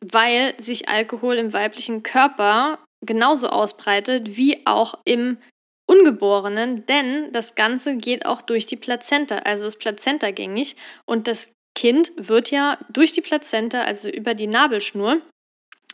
weil 0.00 0.54
sich 0.60 0.88
Alkohol 0.88 1.36
im 1.36 1.52
weiblichen 1.52 2.02
Körper 2.02 2.78
genauso 3.04 3.48
ausbreitet 3.48 4.36
wie 4.36 4.66
auch 4.66 4.94
im 5.04 5.38
Ungeborenen, 5.86 6.86
denn 6.86 7.30
das 7.32 7.54
Ganze 7.54 7.96
geht 7.96 8.24
auch 8.24 8.40
durch 8.40 8.66
die 8.66 8.76
Plazenta, 8.76 9.38
also 9.38 9.66
ist 9.66 9.78
plazentagängig 9.78 10.76
und 11.04 11.28
das 11.28 11.52
Kind 11.74 12.12
wird 12.16 12.50
ja 12.50 12.78
durch 12.88 13.12
die 13.12 13.20
Plazenta, 13.20 13.82
also 13.82 14.08
über 14.08 14.34
die 14.34 14.46
Nabelschnur, 14.46 15.20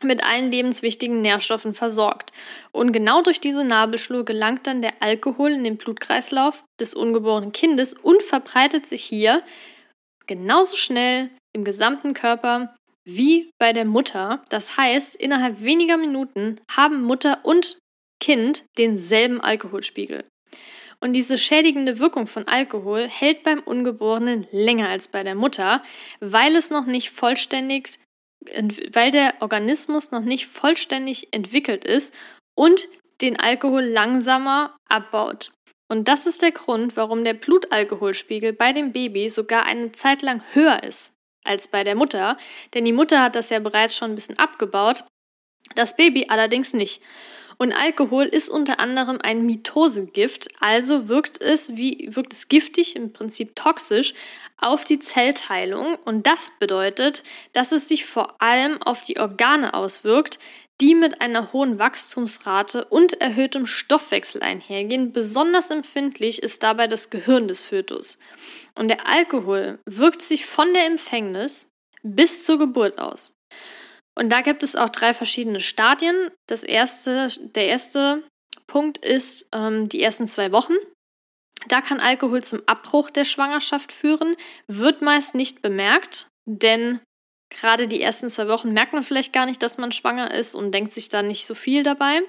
mit 0.03 0.25
allen 0.25 0.51
lebenswichtigen 0.51 1.21
Nährstoffen 1.21 1.75
versorgt. 1.75 2.33
Und 2.73 2.93
genau 2.93 3.23
durch 3.23 3.41
diese 3.41 3.65
Nabelschnur 3.65 4.25
gelangt 4.25 4.67
dann 4.67 4.83
der 4.83 4.95
Alkohol 5.01 5.53
in 5.53 5.65
den 5.65 5.77
Blutkreislauf 5.77 6.65
des 6.81 6.95
ungeborenen 6.95 7.53
Kindes 7.53 7.93
und 7.95 8.23
verbreitet 8.23 8.87
sich 8.87 9.03
hier 9.03 9.43
genauso 10.27 10.77
schnell 10.77 11.31
im 11.53 11.65
gesamten 11.65 12.15
Körper 12.15 12.75
wie 13.05 13.51
bei 13.59 13.73
der 13.73 13.85
Mutter. 13.85 14.45
Das 14.49 14.77
heißt, 14.77 15.17
innerhalb 15.17 15.63
weniger 15.63 15.97
Minuten 15.97 16.61
haben 16.71 17.03
Mutter 17.03 17.41
und 17.45 17.79
Kind 18.21 18.65
denselben 18.79 19.41
Alkoholspiegel. 19.41 20.25
Und 21.03 21.15
diese 21.15 21.39
schädigende 21.39 21.99
Wirkung 21.99 22.27
von 22.27 22.47
Alkohol 22.47 23.09
hält 23.09 23.43
beim 23.43 23.61
Ungeborenen 23.61 24.47
länger 24.51 24.91
als 24.91 25.09
bei 25.09 25.23
der 25.23 25.35
Mutter, 25.35 25.83
weil 26.21 26.55
es 26.55 26.71
noch 26.71 26.85
nicht 26.85 27.11
vollständig, 27.11 27.99
weil 28.93 29.11
der 29.11 29.35
Organismus 29.41 30.11
noch 30.11 30.23
nicht 30.23 30.47
vollständig 30.47 31.33
entwickelt 31.33 31.87
ist 31.87 32.15
und 32.55 32.87
den 33.23 33.41
Alkohol 33.41 33.83
langsamer 33.83 34.77
abbaut. 34.89 35.53
Und 35.89 36.07
das 36.07 36.27
ist 36.27 36.43
der 36.43 36.53
Grund, 36.53 36.97
warum 36.97 37.25
der 37.25 37.35
Blutalkoholspiegel 37.35 38.53
bei 38.53 38.73
dem 38.75 38.93
Baby 38.93 39.31
sogar 39.31 39.65
eine 39.65 39.93
Zeit 39.93 40.21
lang 40.21 40.43
höher 40.53 40.83
ist 40.83 41.15
als 41.45 41.69
bei 41.69 41.85
der 41.85 41.95
Mutter, 41.95 42.37
denn 42.75 42.85
die 42.85 42.93
Mutter 42.93 43.23
hat 43.23 43.35
das 43.35 43.51
ja 43.51 43.59
bereits 43.59 43.97
schon 43.97 44.13
ein 44.13 44.15
bisschen 44.15 44.39
abgebaut, 44.39 45.05
das 45.75 45.97
Baby 45.97 46.27
allerdings 46.29 46.73
nicht. 46.73 47.03
Und 47.59 47.75
Alkohol 47.75 48.25
ist 48.25 48.49
unter 48.49 48.81
anderem 48.81 49.19
ein 49.23 49.45
Mitosegift, 49.45 50.49
also 50.61 51.09
wirkt 51.09 51.43
es 51.43 51.77
wie 51.77 52.09
wirkt 52.11 52.33
es 52.33 52.49
giftig, 52.49 52.97
im 52.97 53.13
Prinzip 53.13 53.55
toxisch 53.55 54.15
auf 54.57 54.85
die 54.85 54.99
Zellteilung 54.99 55.97
und 56.07 56.27
das 56.27 56.53
bedeutet, 56.59 57.23
dass 57.53 57.73
es 57.73 57.87
sich 57.87 58.07
vor 58.07 58.41
allem 58.41 58.83
auf 58.83 59.03
die 59.03 59.19
Organe 59.19 59.75
auswirkt, 59.75 60.39
die 60.81 60.95
mit 60.95 61.21
einer 61.21 61.53
hohen 61.53 61.79
Wachstumsrate 61.79 62.87
und 62.87 63.21
erhöhtem 63.21 63.67
Stoffwechsel 63.67 64.43
einhergehen. 64.43 65.13
Besonders 65.13 65.71
empfindlich 65.71 66.43
ist 66.43 66.63
dabei 66.63 66.87
das 66.87 67.11
Gehirn 67.11 67.49
des 67.49 67.61
Fötus. 67.61 68.19
Und 68.75 68.89
der 68.89 69.07
Alkohol 69.07 69.79
wirkt 69.87 70.23
sich 70.23 70.47
von 70.47 70.73
der 70.73 70.87
Empfängnis 70.87 71.71
bis 72.03 72.45
zur 72.45 72.59
Geburt 72.59 72.99
aus. 72.99 73.35
Und 74.19 74.31
da 74.31 74.41
gibt 74.41 74.63
es 74.63 74.77
auch 74.77 74.89
drei 74.89 75.15
verschiedene 75.15 75.61
Stadien. 75.61 76.31
Das 76.47 76.65
erste, 76.65 77.29
der 77.55 77.69
erste 77.69 78.23
Punkt 78.67 78.99
ist 78.99 79.49
ähm, 79.53 79.89
die 79.89 80.03
ersten 80.03 80.27
zwei 80.27 80.53
Wochen. 80.53 80.75
Da 81.69 81.83
kann 81.83 82.01
Alkohol 82.01 82.43
zum 82.43 82.63
Abbruch 82.67 83.11
der 83.11 83.25
Schwangerschaft 83.25 83.93
führen, 83.93 84.35
wird 84.67 85.03
meist 85.03 85.35
nicht 85.35 85.61
bemerkt, 85.61 86.27
denn 86.47 87.01
gerade 87.51 87.89
die 87.89 88.01
ersten 88.01 88.31
zwei 88.31 88.49
Wochen 88.49 88.73
merkt 88.73 88.93
man 88.93 89.03
vielleicht 89.03 89.33
gar 89.33 89.47
nicht, 89.47 89.63
dass 89.63 89.79
man 89.79 89.93
schwanger 89.93 90.33
ist 90.33 90.55
und 90.55 90.73
denkt 90.73 90.93
sich 90.93 91.09
da 91.09 91.23
nicht 91.23 91.47
so 91.47 91.55
viel 91.55 91.83
dabei. 91.83 92.23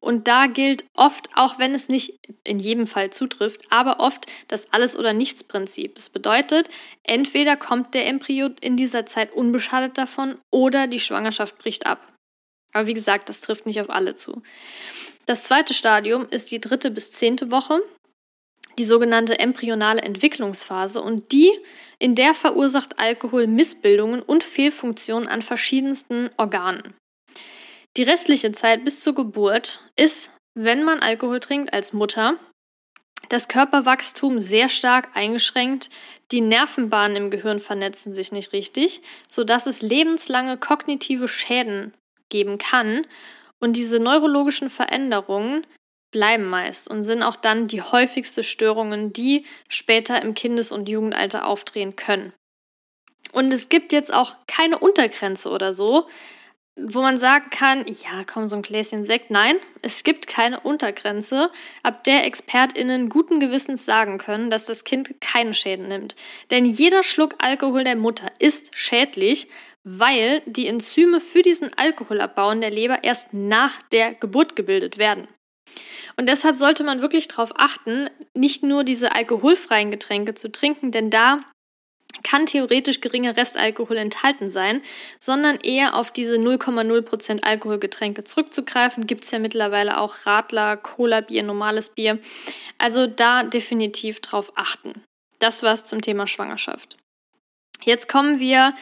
Und 0.00 0.28
da 0.28 0.46
gilt 0.46 0.84
oft, 0.94 1.30
auch 1.34 1.58
wenn 1.58 1.74
es 1.74 1.88
nicht 1.88 2.18
in 2.44 2.58
jedem 2.58 2.86
Fall 2.86 3.10
zutrifft, 3.10 3.62
aber 3.70 4.00
oft 4.00 4.26
das 4.48 4.72
Alles- 4.72 4.98
oder 4.98 5.14
Nichts-Prinzip. 5.14 5.94
Das 5.94 6.10
bedeutet, 6.10 6.68
entweder 7.04 7.56
kommt 7.56 7.94
der 7.94 8.06
Embryo 8.06 8.50
in 8.60 8.76
dieser 8.76 9.06
Zeit 9.06 9.32
unbeschadet 9.32 9.96
davon 9.96 10.36
oder 10.50 10.86
die 10.86 11.00
Schwangerschaft 11.00 11.58
bricht 11.58 11.86
ab. 11.86 12.12
Aber 12.72 12.86
wie 12.86 12.94
gesagt, 12.94 13.28
das 13.28 13.40
trifft 13.40 13.64
nicht 13.64 13.80
auf 13.80 13.88
alle 13.88 14.14
zu. 14.14 14.42
Das 15.26 15.44
zweite 15.44 15.72
Stadium 15.72 16.26
ist 16.28 16.50
die 16.50 16.60
dritte 16.60 16.90
bis 16.90 17.10
zehnte 17.10 17.50
Woche 17.50 17.80
die 18.78 18.84
sogenannte 18.84 19.38
embryonale 19.38 20.02
Entwicklungsphase 20.02 21.00
und 21.00 21.32
die, 21.32 21.50
in 21.98 22.14
der 22.14 22.34
verursacht 22.34 22.98
Alkohol 22.98 23.46
Missbildungen 23.46 24.22
und 24.22 24.44
Fehlfunktionen 24.44 25.28
an 25.28 25.42
verschiedensten 25.42 26.30
Organen. 26.36 26.94
Die 27.96 28.02
restliche 28.02 28.52
Zeit 28.52 28.84
bis 28.84 29.00
zur 29.00 29.14
Geburt 29.14 29.80
ist, 29.96 30.32
wenn 30.54 30.82
man 30.82 31.00
Alkohol 31.00 31.40
trinkt 31.40 31.72
als 31.72 31.92
Mutter, 31.92 32.38
das 33.28 33.48
Körperwachstum 33.48 34.38
sehr 34.38 34.68
stark 34.68 35.08
eingeschränkt, 35.14 35.90
die 36.30 36.40
Nervenbahnen 36.40 37.16
im 37.16 37.30
Gehirn 37.30 37.60
vernetzen 37.60 38.12
sich 38.12 38.32
nicht 38.32 38.52
richtig, 38.52 39.02
sodass 39.28 39.66
es 39.66 39.82
lebenslange 39.82 40.58
kognitive 40.58 41.28
Schäden 41.28 41.94
geben 42.28 42.58
kann 42.58 43.06
und 43.60 43.74
diese 43.76 43.98
neurologischen 43.98 44.68
Veränderungen 44.68 45.66
bleiben 46.14 46.48
meist 46.48 46.88
und 46.88 47.02
sind 47.02 47.24
auch 47.24 47.34
dann 47.34 47.66
die 47.66 47.82
häufigste 47.82 48.44
Störungen, 48.44 49.12
die 49.12 49.44
später 49.68 50.22
im 50.22 50.34
Kindes- 50.34 50.70
und 50.70 50.88
Jugendalter 50.88 51.44
auftreten 51.44 51.96
können. 51.96 52.32
Und 53.32 53.52
es 53.52 53.68
gibt 53.68 53.92
jetzt 53.92 54.14
auch 54.14 54.36
keine 54.46 54.78
Untergrenze 54.78 55.50
oder 55.50 55.74
so, 55.74 56.06
wo 56.76 57.02
man 57.02 57.18
sagen 57.18 57.50
kann, 57.50 57.84
ja, 57.88 58.22
komm, 58.24 58.46
so 58.46 58.54
ein 58.54 58.62
Gläschen 58.62 59.04
Sekt. 59.04 59.32
Nein, 59.32 59.56
es 59.82 60.04
gibt 60.04 60.28
keine 60.28 60.60
Untergrenze, 60.60 61.50
ab 61.82 62.04
der 62.04 62.24
ExpertInnen 62.26 63.08
guten 63.08 63.40
Gewissens 63.40 63.84
sagen 63.84 64.18
können, 64.18 64.50
dass 64.50 64.66
das 64.66 64.84
Kind 64.84 65.20
keine 65.20 65.54
Schäden 65.54 65.88
nimmt. 65.88 66.14
Denn 66.52 66.64
jeder 66.64 67.02
Schluck 67.02 67.34
Alkohol 67.38 67.82
der 67.82 67.96
Mutter 67.96 68.30
ist 68.38 68.70
schädlich, 68.76 69.48
weil 69.82 70.42
die 70.46 70.68
Enzyme 70.68 71.20
für 71.20 71.42
diesen 71.42 71.76
Alkoholabbau 71.76 72.52
in 72.52 72.60
der 72.60 72.70
Leber 72.70 73.02
erst 73.02 73.34
nach 73.34 73.82
der 73.90 74.14
Geburt 74.14 74.54
gebildet 74.54 74.96
werden. 74.96 75.26
Und 76.16 76.28
deshalb 76.28 76.56
sollte 76.56 76.84
man 76.84 77.02
wirklich 77.02 77.28
darauf 77.28 77.52
achten, 77.56 78.08
nicht 78.34 78.62
nur 78.62 78.84
diese 78.84 79.14
alkoholfreien 79.14 79.90
Getränke 79.90 80.34
zu 80.34 80.50
trinken, 80.50 80.90
denn 80.92 81.10
da 81.10 81.40
kann 82.22 82.46
theoretisch 82.46 83.00
geringer 83.00 83.36
Restalkohol 83.36 83.96
enthalten 83.96 84.48
sein, 84.48 84.82
sondern 85.18 85.56
eher 85.56 85.96
auf 85.96 86.12
diese 86.12 86.36
0,0% 86.36 87.42
Alkoholgetränke 87.42 88.24
zurückzugreifen. 88.24 89.06
Gibt 89.06 89.24
es 89.24 89.30
ja 89.32 89.38
mittlerweile 89.38 89.98
auch 89.98 90.14
Radler, 90.24 90.76
Cola-Bier, 90.76 91.42
normales 91.42 91.88
Bier. 91.88 92.18
Also 92.78 93.06
da 93.06 93.42
definitiv 93.42 94.20
drauf 94.20 94.52
achten. 94.54 95.02
Das 95.40 95.62
war's 95.62 95.84
zum 95.84 96.00
Thema 96.00 96.26
Schwangerschaft. 96.26 96.96
Jetzt 97.82 98.08
kommen 98.08 98.38
wir 98.38 98.74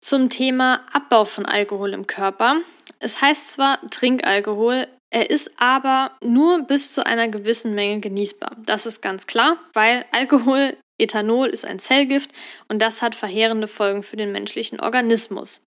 zum 0.00 0.28
Thema 0.28 0.84
Abbau 0.92 1.24
von 1.24 1.46
Alkohol 1.46 1.94
im 1.94 2.06
Körper. 2.06 2.60
Es 2.98 3.20
heißt 3.20 3.50
zwar 3.50 3.78
Trinkalkohol, 3.90 4.86
er 5.14 5.30
ist 5.30 5.52
aber 5.58 6.10
nur 6.24 6.62
bis 6.62 6.92
zu 6.92 7.06
einer 7.06 7.28
gewissen 7.28 7.76
Menge 7.76 8.00
genießbar. 8.00 8.56
Das 8.66 8.84
ist 8.84 9.00
ganz 9.00 9.28
klar, 9.28 9.58
weil 9.72 10.04
Alkohol, 10.10 10.76
Ethanol 11.00 11.46
ist 11.46 11.64
ein 11.64 11.78
Zellgift 11.78 12.32
und 12.66 12.82
das 12.82 13.00
hat 13.00 13.14
verheerende 13.14 13.68
Folgen 13.68 14.02
für 14.02 14.16
den 14.16 14.32
menschlichen 14.32 14.80
Organismus. 14.80 15.62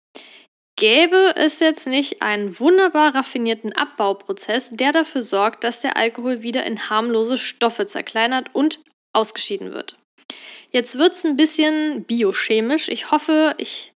Gäbe 0.78 1.34
es 1.38 1.62
jetzt 1.62 1.88
nicht 1.88 2.22
einen 2.22 2.60
wunderbar 2.60 3.16
raffinierten 3.16 3.72
Abbauprozess, 3.72 4.72
der 4.72 4.92
dafür 4.92 5.22
sorgt, 5.22 5.64
dass 5.64 5.80
der 5.80 5.96
Alkohol 5.96 6.44
wieder 6.44 6.66
in 6.66 6.90
harmlose 6.90 7.38
Stoffe 7.38 7.86
zerkleinert 7.86 8.50
und 8.52 8.82
ausgeschieden 9.16 9.72
wird. 9.72 9.96
Jetzt 10.74 10.98
wird 10.98 11.14
es 11.14 11.26
ein 11.26 11.38
bisschen 11.38 12.04
biochemisch. 12.04 12.90
Ich 12.90 13.12
hoffe, 13.12 13.56
ich 13.60 13.94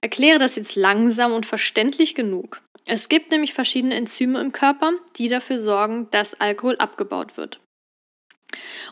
erkläre 0.00 0.38
das 0.38 0.56
jetzt 0.56 0.76
langsam 0.76 1.34
und 1.34 1.44
verständlich 1.44 2.14
genug. 2.14 2.62
Es 2.90 3.10
gibt 3.10 3.30
nämlich 3.30 3.52
verschiedene 3.52 3.94
Enzyme 3.94 4.40
im 4.40 4.50
Körper, 4.50 4.92
die 5.16 5.28
dafür 5.28 5.58
sorgen, 5.58 6.08
dass 6.10 6.40
Alkohol 6.40 6.78
abgebaut 6.78 7.36
wird. 7.36 7.60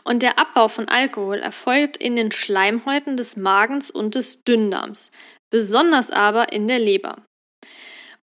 Und 0.03 0.21
der 0.21 0.37
Abbau 0.37 0.67
von 0.67 0.87
Alkohol 0.87 1.39
erfolgt 1.39 1.97
in 1.97 2.15
den 2.15 2.31
Schleimhäuten 2.31 3.17
des 3.17 3.37
Magens 3.37 3.89
und 3.89 4.13
des 4.13 4.43
Dünndarms, 4.43 5.11
besonders 5.49 6.11
aber 6.11 6.53
in 6.53 6.67
der 6.67 6.77
Leber. 6.77 7.25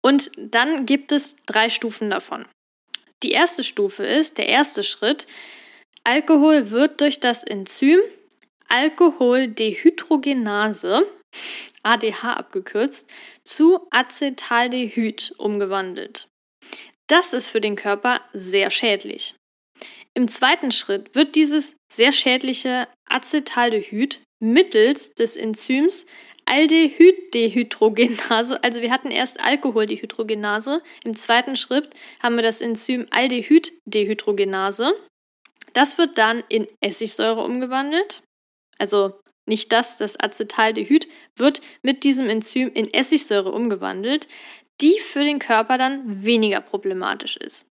Und 0.00 0.30
dann 0.38 0.86
gibt 0.86 1.12
es 1.12 1.36
drei 1.44 1.68
Stufen 1.68 2.08
davon. 2.08 2.46
Die 3.22 3.32
erste 3.32 3.62
Stufe 3.62 4.04
ist, 4.04 4.38
der 4.38 4.48
erste 4.48 4.82
Schritt, 4.82 5.26
Alkohol 6.02 6.70
wird 6.70 7.02
durch 7.02 7.20
das 7.20 7.44
Enzym 7.44 8.00
Alkoholdehydrogenase 8.68 11.06
ADH 11.82 12.34
abgekürzt, 12.34 13.08
zu 13.44 13.86
Acetaldehyd 13.90 15.34
umgewandelt. 15.38 16.28
Das 17.08 17.32
ist 17.32 17.48
für 17.48 17.60
den 17.60 17.76
Körper 17.76 18.20
sehr 18.32 18.70
schädlich. 18.70 19.34
Im 20.14 20.28
zweiten 20.28 20.72
Schritt 20.72 21.14
wird 21.14 21.36
dieses 21.36 21.76
sehr 21.90 22.12
schädliche 22.12 22.88
Acetaldehyd 23.08 24.20
mittels 24.40 25.14
des 25.14 25.36
Enzyms 25.36 26.06
Aldehyddehydrogenase, 26.48 28.62
also 28.64 28.80
wir 28.80 28.90
hatten 28.90 29.10
erst 29.10 29.40
Alkoholdehydrogenase, 29.40 30.82
im 31.04 31.14
zweiten 31.14 31.56
Schritt 31.56 31.90
haben 32.22 32.36
wir 32.36 32.42
das 32.42 32.62
Enzym 32.62 33.06
Aldehyddehydrogenase. 33.10 34.94
Das 35.74 35.98
wird 35.98 36.16
dann 36.16 36.42
in 36.48 36.66
Essigsäure 36.80 37.44
umgewandelt. 37.44 38.22
Also 38.78 39.20
nicht 39.48 39.72
das, 39.72 39.96
das 39.96 40.18
Acetaldehyd 40.18 41.08
wird 41.36 41.60
mit 41.82 42.04
diesem 42.04 42.28
Enzym 42.28 42.70
in 42.72 42.92
Essigsäure 42.92 43.52
umgewandelt, 43.52 44.28
die 44.80 44.98
für 45.00 45.24
den 45.24 45.38
Körper 45.38 45.78
dann 45.78 46.24
weniger 46.24 46.60
problematisch 46.60 47.36
ist. 47.36 47.66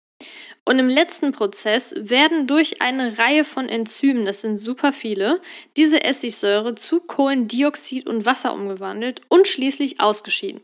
Und 0.65 0.79
im 0.79 0.89
letzten 0.89 1.31
Prozess 1.31 1.93
werden 1.97 2.47
durch 2.47 2.81
eine 2.81 3.17
Reihe 3.17 3.45
von 3.45 3.69
Enzymen, 3.69 4.25
das 4.25 4.41
sind 4.41 4.57
super 4.57 4.91
viele, 4.91 5.39
diese 5.77 6.03
Essigsäure 6.03 6.75
zu 6.75 6.99
Kohlendioxid 6.99 8.07
und 8.07 8.25
Wasser 8.25 8.53
umgewandelt 8.53 9.21
und 9.29 9.47
schließlich 9.47 9.99
ausgeschieden. 9.99 10.61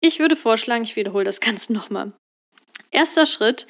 Ich 0.00 0.18
würde 0.18 0.36
vorschlagen, 0.36 0.84
ich 0.84 0.96
wiederhole 0.96 1.24
das 1.24 1.40
Ganze 1.40 1.72
nochmal. 1.72 2.12
Erster 2.90 3.26
Schritt, 3.26 3.66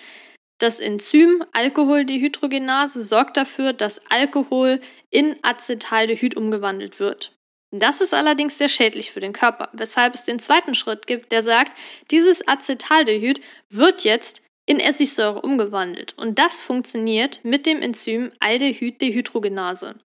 das 0.58 0.80
Enzym 0.80 1.44
Alkoholdehydrogenase 1.52 3.02
sorgt 3.02 3.36
dafür, 3.36 3.72
dass 3.72 4.00
Alkohol 4.10 4.80
in 5.10 5.36
Acetaldehyd 5.42 6.36
umgewandelt 6.36 6.98
wird. 6.98 7.38
Das 7.70 8.00
ist 8.00 8.14
allerdings 8.14 8.58
sehr 8.58 8.68
schädlich 8.68 9.12
für 9.12 9.20
den 9.20 9.32
Körper, 9.32 9.68
weshalb 9.72 10.14
es 10.14 10.24
den 10.24 10.38
zweiten 10.38 10.74
Schritt 10.74 11.06
gibt, 11.06 11.32
der 11.32 11.42
sagt, 11.42 11.76
dieses 12.10 12.46
Acetaldehyd 12.48 13.40
wird 13.68 14.04
jetzt 14.04 14.42
in 14.66 14.80
Essigsäure 14.80 15.42
umgewandelt. 15.42 16.16
Und 16.16 16.38
das 16.38 16.62
funktioniert 16.62 17.40
mit 17.44 17.66
dem 17.66 17.80
Enzym 17.80 18.32
Aldehyddehydrogenase. 18.40 19.96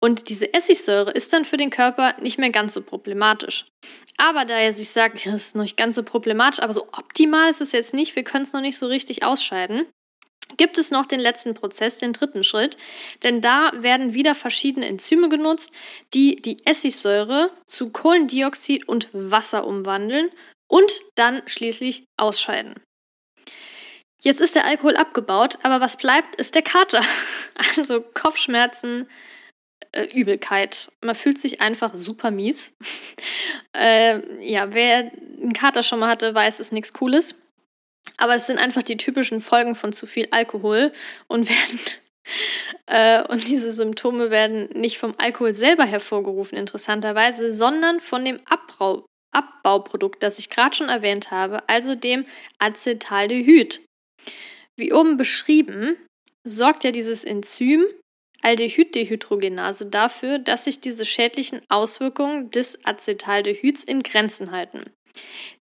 Und 0.00 0.28
diese 0.28 0.52
Essigsäure 0.52 1.10
ist 1.10 1.32
dann 1.32 1.44
für 1.44 1.56
den 1.56 1.70
Körper 1.70 2.14
nicht 2.20 2.38
mehr 2.38 2.50
ganz 2.50 2.74
so 2.74 2.82
problematisch. 2.82 3.66
Aber 4.18 4.44
da 4.44 4.58
er 4.58 4.72
sich 4.72 4.90
sagt, 4.90 5.24
das 5.26 5.34
ist 5.34 5.56
noch 5.56 5.62
nicht 5.62 5.76
ganz 5.76 5.94
so 5.94 6.02
problematisch, 6.02 6.60
aber 6.60 6.74
so 6.74 6.82
optimal 6.92 7.50
ist 7.50 7.60
es 7.60 7.72
jetzt 7.72 7.94
nicht, 7.94 8.14
wir 8.14 8.24
können 8.24 8.44
es 8.44 8.52
noch 8.52 8.60
nicht 8.60 8.78
so 8.78 8.86
richtig 8.86 9.24
ausscheiden, 9.24 9.86
gibt 10.56 10.78
es 10.78 10.90
noch 10.90 11.06
den 11.06 11.20
letzten 11.20 11.54
Prozess, 11.54 11.98
den 11.98 12.12
dritten 12.12 12.44
Schritt, 12.44 12.76
denn 13.22 13.40
da 13.40 13.72
werden 13.74 14.14
wieder 14.14 14.34
verschiedene 14.34 14.86
Enzyme 14.86 15.28
genutzt, 15.28 15.72
die 16.14 16.36
die 16.36 16.64
Essigsäure 16.64 17.50
zu 17.66 17.90
Kohlendioxid 17.90 18.88
und 18.88 19.08
Wasser 19.12 19.66
umwandeln 19.66 20.30
und 20.68 21.00
dann 21.14 21.42
schließlich 21.46 22.04
ausscheiden. 22.16 22.74
Jetzt 24.22 24.40
ist 24.40 24.54
der 24.54 24.64
Alkohol 24.64 24.96
abgebaut, 24.96 25.58
aber 25.62 25.80
was 25.80 25.96
bleibt, 25.96 26.36
ist 26.36 26.54
der 26.54 26.62
Kater. 26.62 27.02
Also 27.76 28.02
Kopfschmerzen, 28.02 29.08
äh, 29.96 30.08
Übelkeit. 30.14 30.92
Man 31.00 31.14
fühlt 31.14 31.38
sich 31.38 31.60
einfach 31.60 31.94
super 31.94 32.30
mies. 32.30 32.76
äh, 33.76 34.20
ja, 34.44 34.72
wer 34.74 35.10
einen 35.40 35.52
Kater 35.52 35.82
schon 35.82 36.00
mal 36.00 36.08
hatte, 36.08 36.34
weiß, 36.34 36.54
es 36.54 36.66
ist 36.66 36.72
nichts 36.72 36.92
Cooles. 36.92 37.34
Aber 38.18 38.34
es 38.34 38.46
sind 38.46 38.58
einfach 38.58 38.82
die 38.82 38.96
typischen 38.96 39.40
Folgen 39.40 39.74
von 39.74 39.92
zu 39.92 40.06
viel 40.06 40.28
Alkohol 40.30 40.92
und 41.28 41.48
werden 41.48 41.80
äh, 42.86 43.22
und 43.28 43.48
diese 43.48 43.70
Symptome 43.70 44.30
werden 44.30 44.68
nicht 44.74 44.98
vom 44.98 45.14
Alkohol 45.18 45.54
selber 45.54 45.84
hervorgerufen, 45.84 46.58
interessanterweise, 46.58 47.52
sondern 47.52 48.00
von 48.00 48.24
dem 48.24 48.40
Abbau, 48.46 49.06
Abbauprodukt, 49.32 50.22
das 50.22 50.38
ich 50.38 50.50
gerade 50.50 50.74
schon 50.74 50.88
erwähnt 50.88 51.30
habe, 51.30 51.68
also 51.68 51.94
dem 51.94 52.26
Acetaldehyd. 52.58 53.80
Wie 54.76 54.92
oben 54.92 55.16
beschrieben, 55.16 55.96
sorgt 56.44 56.84
ja 56.84 56.90
dieses 56.90 57.24
Enzym 57.24 57.84
Aldehyddehydrogenase 58.46 59.86
dafür, 59.86 60.38
dass 60.38 60.64
sich 60.64 60.80
diese 60.80 61.04
schädlichen 61.04 61.62
Auswirkungen 61.68 62.52
des 62.52 62.84
Acetaldehyds 62.86 63.82
in 63.82 64.04
Grenzen 64.04 64.52
halten. 64.52 64.92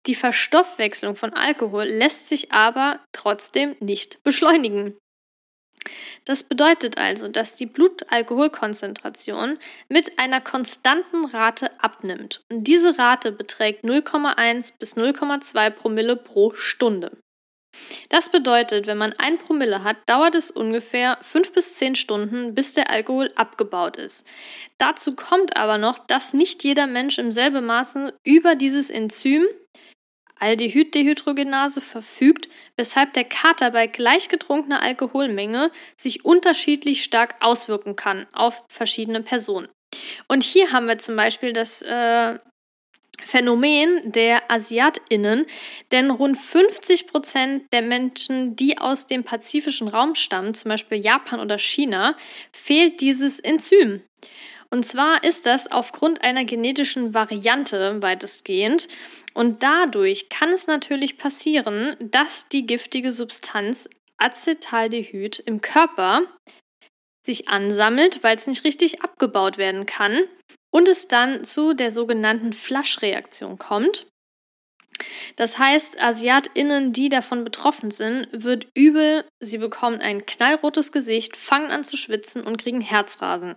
Die 0.05 0.13
Verstoffwechslung 0.13 1.15
von 1.15 1.33
Alkohol 1.33 1.85
lässt 1.85 2.29
sich 2.29 2.51
aber 2.51 2.99
trotzdem 3.11 3.75
nicht 3.79 4.21
beschleunigen. 4.23 4.95
Das 6.25 6.43
bedeutet 6.43 6.99
also, 6.99 7.27
dass 7.27 7.55
die 7.55 7.65
Blutalkoholkonzentration 7.65 9.57
mit 9.89 10.19
einer 10.19 10.41
konstanten 10.41 11.25
Rate 11.25 11.71
abnimmt. 11.81 12.43
Und 12.51 12.65
diese 12.65 12.99
Rate 12.99 13.31
beträgt 13.31 13.83
0,1 13.83 14.73
bis 14.77 14.95
0,2 14.95 15.71
Promille 15.71 16.15
pro 16.15 16.53
Stunde. 16.53 17.17
Das 18.09 18.29
bedeutet, 18.29 18.87
wenn 18.87 18.97
man 18.97 19.13
ein 19.17 19.37
Promille 19.37 19.83
hat, 19.83 19.97
dauert 20.05 20.35
es 20.35 20.51
ungefähr 20.51 21.17
fünf 21.21 21.53
bis 21.53 21.75
zehn 21.75 21.95
Stunden, 21.95 22.55
bis 22.55 22.73
der 22.73 22.89
Alkohol 22.89 23.31
abgebaut 23.35 23.97
ist. 23.97 24.25
Dazu 24.77 25.15
kommt 25.15 25.55
aber 25.57 25.77
noch, 25.77 25.99
dass 25.99 26.33
nicht 26.33 26.63
jeder 26.63 26.87
Mensch 26.87 27.17
im 27.17 27.31
selben 27.31 27.65
Maße 27.65 28.17
über 28.23 28.55
dieses 28.55 28.89
Enzym 28.89 29.45
Aldehyddehydrogenase 30.39 31.81
verfügt, 31.81 32.49
weshalb 32.75 33.13
der 33.13 33.23
Kater 33.23 33.71
bei 33.71 33.87
gleich 33.87 34.29
getrunkener 34.29 34.81
Alkoholmenge 34.81 35.71
sich 35.95 36.25
unterschiedlich 36.25 37.03
stark 37.03 37.35
auswirken 37.39 37.95
kann 37.95 38.27
auf 38.33 38.63
verschiedene 38.67 39.21
Personen. 39.21 39.69
Und 40.27 40.43
hier 40.43 40.71
haben 40.71 40.87
wir 40.87 40.97
zum 40.97 41.15
Beispiel 41.15 41.53
das 41.53 41.81
äh, 41.81 42.37
Phänomen 43.23 44.11
der 44.11 44.51
AsiatInnen, 44.51 45.45
denn 45.91 46.11
rund 46.11 46.37
50 46.37 47.07
Prozent 47.07 47.71
der 47.71 47.81
Menschen, 47.81 48.55
die 48.55 48.77
aus 48.77 49.07
dem 49.07 49.23
pazifischen 49.23 49.87
Raum 49.87 50.15
stammen, 50.15 50.53
zum 50.53 50.69
Beispiel 50.69 50.97
Japan 50.97 51.39
oder 51.39 51.57
China, 51.57 52.15
fehlt 52.51 53.01
dieses 53.01 53.39
Enzym. 53.39 54.01
Und 54.69 54.85
zwar 54.85 55.23
ist 55.23 55.45
das 55.45 55.71
aufgrund 55.71 56.21
einer 56.21 56.43
genetischen 56.43 57.13
Variante 57.13 58.01
weitestgehend. 58.01 58.87
Und 59.33 59.63
dadurch 59.63 60.29
kann 60.29 60.49
es 60.49 60.67
natürlich 60.67 61.17
passieren, 61.17 61.95
dass 61.99 62.47
die 62.49 62.65
giftige 62.65 63.11
Substanz 63.11 63.89
Acetaldehyd 64.17 65.39
im 65.39 65.61
Körper 65.61 66.23
sich 67.25 67.47
ansammelt, 67.49 68.23
weil 68.23 68.35
es 68.37 68.47
nicht 68.47 68.63
richtig 68.63 69.01
abgebaut 69.01 69.57
werden 69.57 69.85
kann 69.85 70.19
und 70.75 70.89
es 70.89 71.07
dann 71.07 71.45
zu 71.45 71.73
der 71.73 71.89
sogenannten 71.89 72.51
Flaschreaktion 72.51 73.57
kommt. 73.57 74.07
Das 75.37 75.57
heißt, 75.57 76.01
AsiatInnen, 76.01 76.91
die 76.91 77.07
davon 77.07 77.45
betroffen 77.45 77.91
sind, 77.91 78.27
wird 78.33 78.67
übel, 78.73 79.23
sie 79.39 79.57
bekommen 79.57 80.01
ein 80.01 80.25
knallrotes 80.25 80.91
Gesicht, 80.91 81.37
fangen 81.37 81.71
an 81.71 81.85
zu 81.85 81.95
schwitzen 81.95 82.43
und 82.43 82.61
kriegen 82.61 82.81
Herzrasen. 82.81 83.55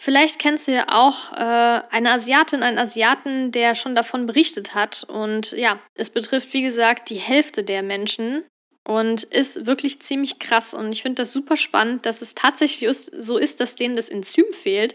Vielleicht 0.00 0.38
kennst 0.38 0.68
du 0.68 0.72
ja 0.72 0.86
auch 0.88 1.32
äh, 1.32 1.82
eine 1.90 2.12
Asiatin, 2.12 2.62
einen 2.62 2.78
Asiaten, 2.78 3.52
der 3.52 3.74
schon 3.74 3.94
davon 3.94 4.24
berichtet 4.24 4.74
hat. 4.74 5.04
Und 5.04 5.52
ja, 5.52 5.80
es 5.94 6.08
betrifft, 6.08 6.54
wie 6.54 6.62
gesagt, 6.62 7.10
die 7.10 7.16
Hälfte 7.16 7.62
der 7.62 7.82
Menschen 7.82 8.42
und 8.88 9.24
ist 9.24 9.66
wirklich 9.66 10.00
ziemlich 10.00 10.38
krass. 10.38 10.72
Und 10.72 10.92
ich 10.92 11.02
finde 11.02 11.22
das 11.22 11.34
super 11.34 11.58
spannend, 11.58 12.06
dass 12.06 12.22
es 12.22 12.34
tatsächlich 12.34 12.88
so 12.96 13.36
ist, 13.36 13.60
dass 13.60 13.76
denen 13.76 13.96
das 13.96 14.08
Enzym 14.08 14.46
fehlt 14.52 14.94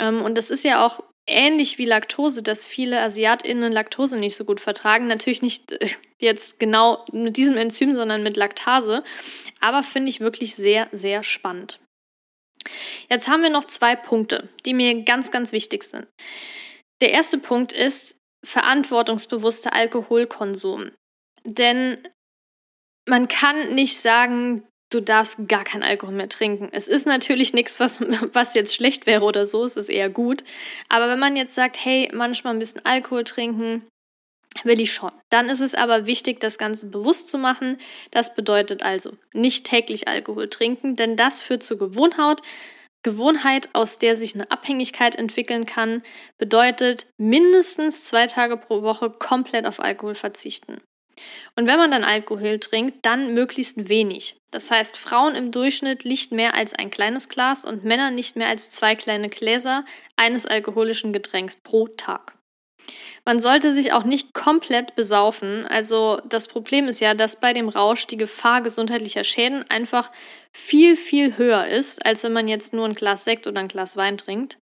und 0.00 0.36
das 0.36 0.50
ist 0.50 0.64
ja 0.64 0.84
auch 0.84 1.02
ähnlich 1.26 1.78
wie 1.78 1.84
Laktose, 1.84 2.42
dass 2.42 2.66
viele 2.66 3.00
AsiatInnen 3.00 3.72
Laktose 3.72 4.18
nicht 4.18 4.36
so 4.36 4.44
gut 4.44 4.60
vertragen. 4.60 5.06
Natürlich 5.06 5.42
nicht 5.42 5.72
äh, 5.72 5.88
jetzt 6.18 6.58
genau 6.58 7.04
mit 7.12 7.36
diesem 7.36 7.56
Enzym, 7.56 7.94
sondern 7.94 8.22
mit 8.22 8.36
Laktase. 8.36 9.04
Aber 9.60 9.82
finde 9.82 10.10
ich 10.10 10.20
wirklich 10.20 10.54
sehr, 10.56 10.88
sehr 10.92 11.22
spannend. 11.22 11.80
Jetzt 13.08 13.28
haben 13.28 13.42
wir 13.42 13.50
noch 13.50 13.64
zwei 13.64 13.96
Punkte, 13.96 14.48
die 14.66 14.74
mir 14.74 15.02
ganz, 15.04 15.30
ganz 15.30 15.52
wichtig 15.52 15.84
sind. 15.84 16.06
Der 17.00 17.12
erste 17.12 17.38
Punkt 17.38 17.72
ist 17.72 18.18
verantwortungsbewusster 18.44 19.72
Alkoholkonsum. 19.72 20.90
Denn 21.44 22.06
man 23.08 23.28
kann 23.28 23.74
nicht 23.74 23.98
sagen, 23.98 24.66
du 24.90 25.00
darfst 25.00 25.48
gar 25.48 25.64
keinen 25.64 25.82
Alkohol 25.82 26.14
mehr 26.14 26.28
trinken. 26.28 26.68
Es 26.72 26.88
ist 26.88 27.06
natürlich 27.06 27.54
nichts, 27.54 27.80
was, 27.80 28.00
was 28.32 28.54
jetzt 28.54 28.74
schlecht 28.74 29.06
wäre 29.06 29.24
oder 29.24 29.46
so, 29.46 29.64
es 29.64 29.76
ist 29.76 29.88
eher 29.88 30.10
gut. 30.10 30.44
Aber 30.88 31.08
wenn 31.08 31.18
man 31.18 31.36
jetzt 31.36 31.54
sagt, 31.54 31.82
hey, 31.82 32.10
manchmal 32.12 32.54
ein 32.54 32.58
bisschen 32.58 32.84
Alkohol 32.84 33.24
trinken, 33.24 33.86
will 34.64 34.80
ich 34.80 34.92
schon. 34.92 35.12
Dann 35.30 35.48
ist 35.48 35.60
es 35.60 35.74
aber 35.74 36.06
wichtig, 36.06 36.40
das 36.40 36.58
Ganze 36.58 36.90
bewusst 36.90 37.30
zu 37.30 37.38
machen. 37.38 37.78
Das 38.10 38.34
bedeutet 38.34 38.82
also 38.82 39.12
nicht 39.32 39.64
täglich 39.64 40.08
Alkohol 40.08 40.48
trinken, 40.48 40.96
denn 40.96 41.16
das 41.16 41.40
führt 41.40 41.62
zur 41.62 41.78
Gewohnheit. 41.78 42.42
Gewohnheit, 43.02 43.70
aus 43.72 43.98
der 43.98 44.14
sich 44.16 44.34
eine 44.34 44.50
Abhängigkeit 44.50 45.16
entwickeln 45.16 45.64
kann, 45.64 46.02
bedeutet 46.36 47.06
mindestens 47.16 48.04
zwei 48.04 48.26
Tage 48.26 48.58
pro 48.58 48.82
Woche 48.82 49.10
komplett 49.10 49.64
auf 49.64 49.80
Alkohol 49.80 50.14
verzichten. 50.14 50.82
Und 51.56 51.66
wenn 51.66 51.78
man 51.78 51.90
dann 51.90 52.04
Alkohol 52.04 52.58
trinkt, 52.58 53.04
dann 53.04 53.34
möglichst 53.34 53.88
wenig. 53.88 54.36
Das 54.50 54.70
heißt, 54.70 54.96
Frauen 54.96 55.34
im 55.34 55.52
Durchschnitt 55.52 56.04
nicht 56.04 56.32
mehr 56.32 56.54
als 56.54 56.72
ein 56.72 56.90
kleines 56.90 57.28
Glas 57.28 57.64
und 57.64 57.84
Männer 57.84 58.10
nicht 58.10 58.36
mehr 58.36 58.48
als 58.48 58.70
zwei 58.70 58.94
kleine 58.96 59.28
Gläser 59.28 59.84
eines 60.16 60.46
alkoholischen 60.46 61.12
Getränks 61.12 61.56
pro 61.62 61.88
Tag. 61.88 62.34
Man 63.24 63.40
sollte 63.40 63.72
sich 63.72 63.92
auch 63.92 64.04
nicht 64.04 64.32
komplett 64.32 64.96
besaufen. 64.96 65.66
Also 65.66 66.20
das 66.28 66.48
Problem 66.48 66.88
ist 66.88 67.00
ja, 67.00 67.14
dass 67.14 67.38
bei 67.38 67.52
dem 67.52 67.68
Rausch 67.68 68.06
die 68.06 68.16
Gefahr 68.16 68.62
gesundheitlicher 68.62 69.24
Schäden 69.24 69.64
einfach 69.70 70.10
viel, 70.52 70.96
viel 70.96 71.36
höher 71.36 71.66
ist, 71.66 72.04
als 72.04 72.24
wenn 72.24 72.32
man 72.32 72.48
jetzt 72.48 72.72
nur 72.72 72.86
ein 72.86 72.94
Glas 72.94 73.24
Sekt 73.24 73.46
oder 73.46 73.60
ein 73.60 73.68
Glas 73.68 73.96
Wein 73.96 74.16
trinkt. 74.16 74.58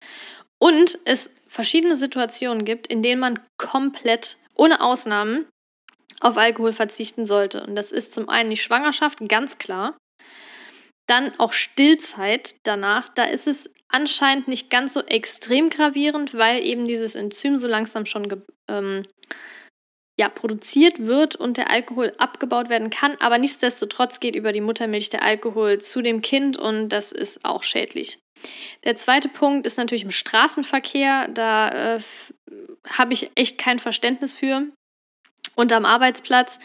Und 0.58 0.98
es 1.06 1.36
verschiedene 1.48 1.96
Situationen 1.96 2.66
gibt, 2.66 2.88
in 2.88 3.04
denen 3.04 3.20
man 3.20 3.40
komplett 3.58 4.38
ohne 4.56 4.82
Ausnahmen 4.82 5.46
auf 6.22 6.38
Alkohol 6.38 6.74
verzichten 6.74 7.26
sollte. 7.26 7.64
Und 7.66 7.76
das 7.76 7.92
ist 7.92 8.14
zum 8.14 8.30
einen 8.30 8.50
die 8.50 8.58
Schwangerschaft, 8.58 9.20
ganz 9.28 9.58
klar. 9.58 9.98
Dann 11.08 11.38
auch 11.40 11.54
Stillzeit 11.54 12.56
danach. 12.64 13.10
Da 13.10 13.26
ist 13.26 13.48
es 13.48 13.74
anscheinend 13.90 14.48
nicht 14.48 14.70
ganz 14.70 14.94
so 14.94 15.02
extrem 15.02 15.70
gravierend, 15.70 16.34
weil 16.34 16.64
eben 16.64 16.86
dieses 16.86 17.16
Enzym 17.16 17.58
so 17.58 17.68
langsam 17.68 18.06
schon 18.06 18.44
ähm, 18.68 19.04
ja, 20.20 20.30
produziert 20.30 21.06
wird 21.06 21.36
und 21.36 21.58
der 21.58 21.70
Alkohol 21.70 22.14
abgebaut 22.18 22.70
werden 22.70 22.90
kann. 22.90 23.18
Aber 23.20 23.38
nichtsdestotrotz 23.38 24.20
geht 24.20 24.36
über 24.36 24.52
die 24.54 24.62
Muttermilch 24.62 25.10
der 25.10 25.24
Alkohol 25.24 25.80
zu 25.80 26.02
dem 26.02 26.22
Kind 26.22 26.58
und 26.58 26.90
das 26.90 27.12
ist 27.12 27.46
auch 27.46 27.64
schädlich. 27.64 28.20
Der 28.84 28.96
zweite 28.96 29.28
Punkt 29.28 29.68
ist 29.68 29.78
natürlich 29.78 30.04
im 30.04 30.12
Straßenverkehr. 30.12 31.28
Da 31.30 31.96
äh, 31.96 32.00
habe 32.90 33.14
ich 33.14 33.32
echt 33.36 33.58
kein 33.58 33.80
Verständnis 33.80 34.36
für. 34.36 34.68
Und 35.56 35.72
am 35.72 35.86
Arbeitsplatz 35.86 36.60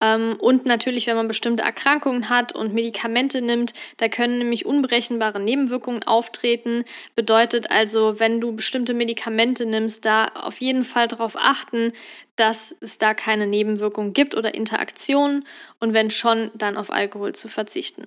ähm, 0.00 0.36
und 0.38 0.64
natürlich, 0.64 1.06
wenn 1.06 1.16
man 1.16 1.28
bestimmte 1.28 1.62
Erkrankungen 1.62 2.28
hat 2.30 2.54
und 2.54 2.72
Medikamente 2.72 3.42
nimmt, 3.42 3.74
da 3.98 4.08
können 4.08 4.38
nämlich 4.38 4.64
unberechenbare 4.64 5.40
Nebenwirkungen 5.40 6.02
auftreten. 6.04 6.84
Bedeutet 7.14 7.70
also, 7.70 8.18
wenn 8.18 8.40
du 8.40 8.52
bestimmte 8.52 8.94
Medikamente 8.94 9.66
nimmst, 9.66 10.04
da 10.04 10.26
auf 10.34 10.60
jeden 10.60 10.84
Fall 10.84 11.08
darauf 11.08 11.36
achten, 11.36 11.92
dass 12.36 12.74
es 12.80 12.98
da 12.98 13.12
keine 13.12 13.46
Nebenwirkungen 13.46 14.14
gibt 14.14 14.34
oder 14.34 14.54
Interaktionen 14.54 15.46
und 15.78 15.92
wenn 15.92 16.10
schon, 16.10 16.50
dann 16.54 16.76
auf 16.76 16.90
Alkohol 16.90 17.34
zu 17.34 17.48
verzichten. 17.48 18.06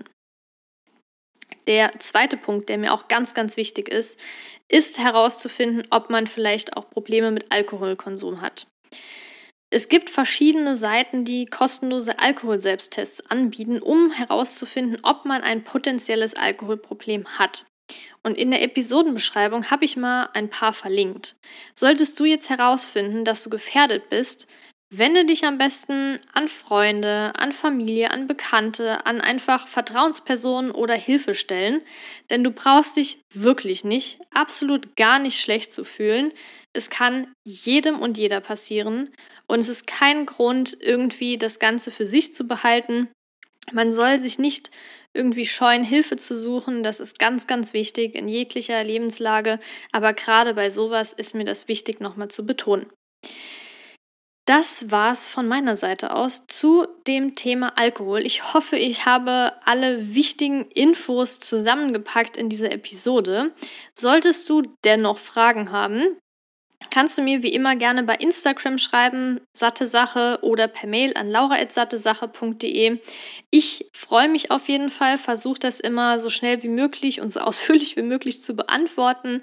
Der 1.67 1.97
zweite 1.99 2.35
Punkt, 2.35 2.67
der 2.67 2.77
mir 2.77 2.93
auch 2.93 3.07
ganz, 3.07 3.33
ganz 3.35 3.55
wichtig 3.55 3.87
ist, 3.87 4.19
ist 4.67 4.97
herauszufinden, 4.97 5.87
ob 5.91 6.09
man 6.09 6.25
vielleicht 6.25 6.75
auch 6.75 6.89
Probleme 6.89 7.31
mit 7.31 7.51
Alkoholkonsum 7.51 8.41
hat. 8.41 8.65
Es 9.73 9.89
gibt 9.89 10.11
verschiedene 10.11 10.75
Seiten, 10.75 11.25
die 11.25 11.47
kostenlose 11.47 12.19
Alkoholselbsttests 12.19 13.31
anbieten, 13.31 13.81
um 13.81 14.11
herauszufinden, 14.11 14.99
ob 15.01 15.25
man 15.25 15.41
ein 15.41 15.63
potenzielles 15.63 16.35
Alkoholproblem 16.35 17.39
hat. 17.39 17.65
Und 18.21 18.37
in 18.37 18.51
der 18.51 18.61
Episodenbeschreibung 18.61 19.71
habe 19.71 19.85
ich 19.85 19.97
mal 19.97 20.29
ein 20.35 20.51
paar 20.51 20.73
verlinkt. 20.73 21.37
Solltest 21.73 22.19
du 22.19 22.25
jetzt 22.25 22.51
herausfinden, 22.51 23.25
dass 23.25 23.41
du 23.41 23.49
gefährdet 23.49 24.11
bist, 24.11 24.45
wende 24.95 25.25
dich 25.25 25.43
am 25.43 25.57
besten 25.57 26.19
an 26.33 26.49
Freunde, 26.49 27.31
an 27.35 27.51
Familie, 27.51 28.11
an 28.11 28.27
Bekannte, 28.27 29.07
an 29.07 29.21
einfach 29.21 29.67
Vertrauenspersonen 29.67 30.69
oder 30.69 30.93
Hilfestellen, 30.93 31.81
denn 32.29 32.43
du 32.43 32.51
brauchst 32.51 32.95
dich 32.95 33.21
wirklich 33.33 33.83
nicht, 33.83 34.19
absolut 34.31 34.95
gar 34.95 35.17
nicht 35.17 35.41
schlecht 35.41 35.73
zu 35.73 35.83
fühlen. 35.83 36.31
Es 36.73 36.91
kann 36.91 37.33
jedem 37.43 37.99
und 37.99 38.19
jeder 38.19 38.39
passieren 38.39 39.09
und 39.53 39.59
es 39.59 39.69
ist 39.69 39.85
kein 39.85 40.25
Grund, 40.25 40.75
irgendwie 40.79 41.37
das 41.37 41.59
Ganze 41.59 41.91
für 41.91 42.07
sich 42.07 42.33
zu 42.33 42.47
behalten. 42.47 43.09
Man 43.71 43.91
soll 43.91 44.17
sich 44.17 44.39
nicht 44.39 44.71
irgendwie 45.13 45.45
scheuen, 45.45 45.83
Hilfe 45.83 46.15
zu 46.15 46.35
suchen. 46.35 46.81
Das 46.81 46.99
ist 46.99 47.19
ganz, 47.19 47.45
ganz 47.45 47.71
wichtig 47.71 48.15
in 48.15 48.27
jeglicher 48.27 48.83
Lebenslage. 48.83 49.59
Aber 49.91 50.13
gerade 50.13 50.55
bei 50.55 50.71
sowas 50.71 51.13
ist 51.13 51.35
mir 51.35 51.45
das 51.45 51.67
wichtig, 51.67 51.99
nochmal 51.99 52.29
zu 52.29 52.47
betonen. 52.47 52.87
Das 54.45 54.89
war's 54.89 55.27
von 55.27 55.47
meiner 55.47 55.75
Seite 55.75 56.15
aus 56.15 56.47
zu 56.47 56.87
dem 57.05 57.35
Thema 57.35 57.77
Alkohol. 57.77 58.25
Ich 58.25 58.55
hoffe, 58.55 58.75
ich 58.75 59.05
habe 59.05 59.53
alle 59.65 60.15
wichtigen 60.15 60.65
Infos 60.71 61.39
zusammengepackt 61.39 62.37
in 62.37 62.49
dieser 62.49 62.71
Episode. 62.71 63.53
Solltest 63.93 64.49
du 64.49 64.63
dennoch 64.83 65.19
Fragen 65.19 65.71
haben, 65.71 66.17
kannst 66.93 67.17
du 67.17 67.23
mir 67.23 67.41
wie 67.41 67.51
immer 67.51 67.75
gerne 67.75 68.03
bei 68.03 68.13
Instagram 68.13 68.77
schreiben, 68.77 69.41
satte 69.51 69.87
Sache 69.87 70.37
oder 70.43 70.67
per 70.67 70.87
Mail 70.87 71.13
an 71.15 71.27
laura.sattesache.de. 71.27 72.99
Ich 73.49 73.89
freue 73.93 74.29
mich 74.29 74.51
auf 74.51 74.69
jeden 74.69 74.91
Fall, 74.91 75.17
versuche 75.17 75.57
das 75.57 75.79
immer 75.79 76.19
so 76.19 76.29
schnell 76.29 76.61
wie 76.61 76.67
möglich 76.67 77.19
und 77.19 77.31
so 77.31 77.39
ausführlich 77.41 77.97
wie 77.97 78.03
möglich 78.03 78.43
zu 78.43 78.55
beantworten. 78.55 79.41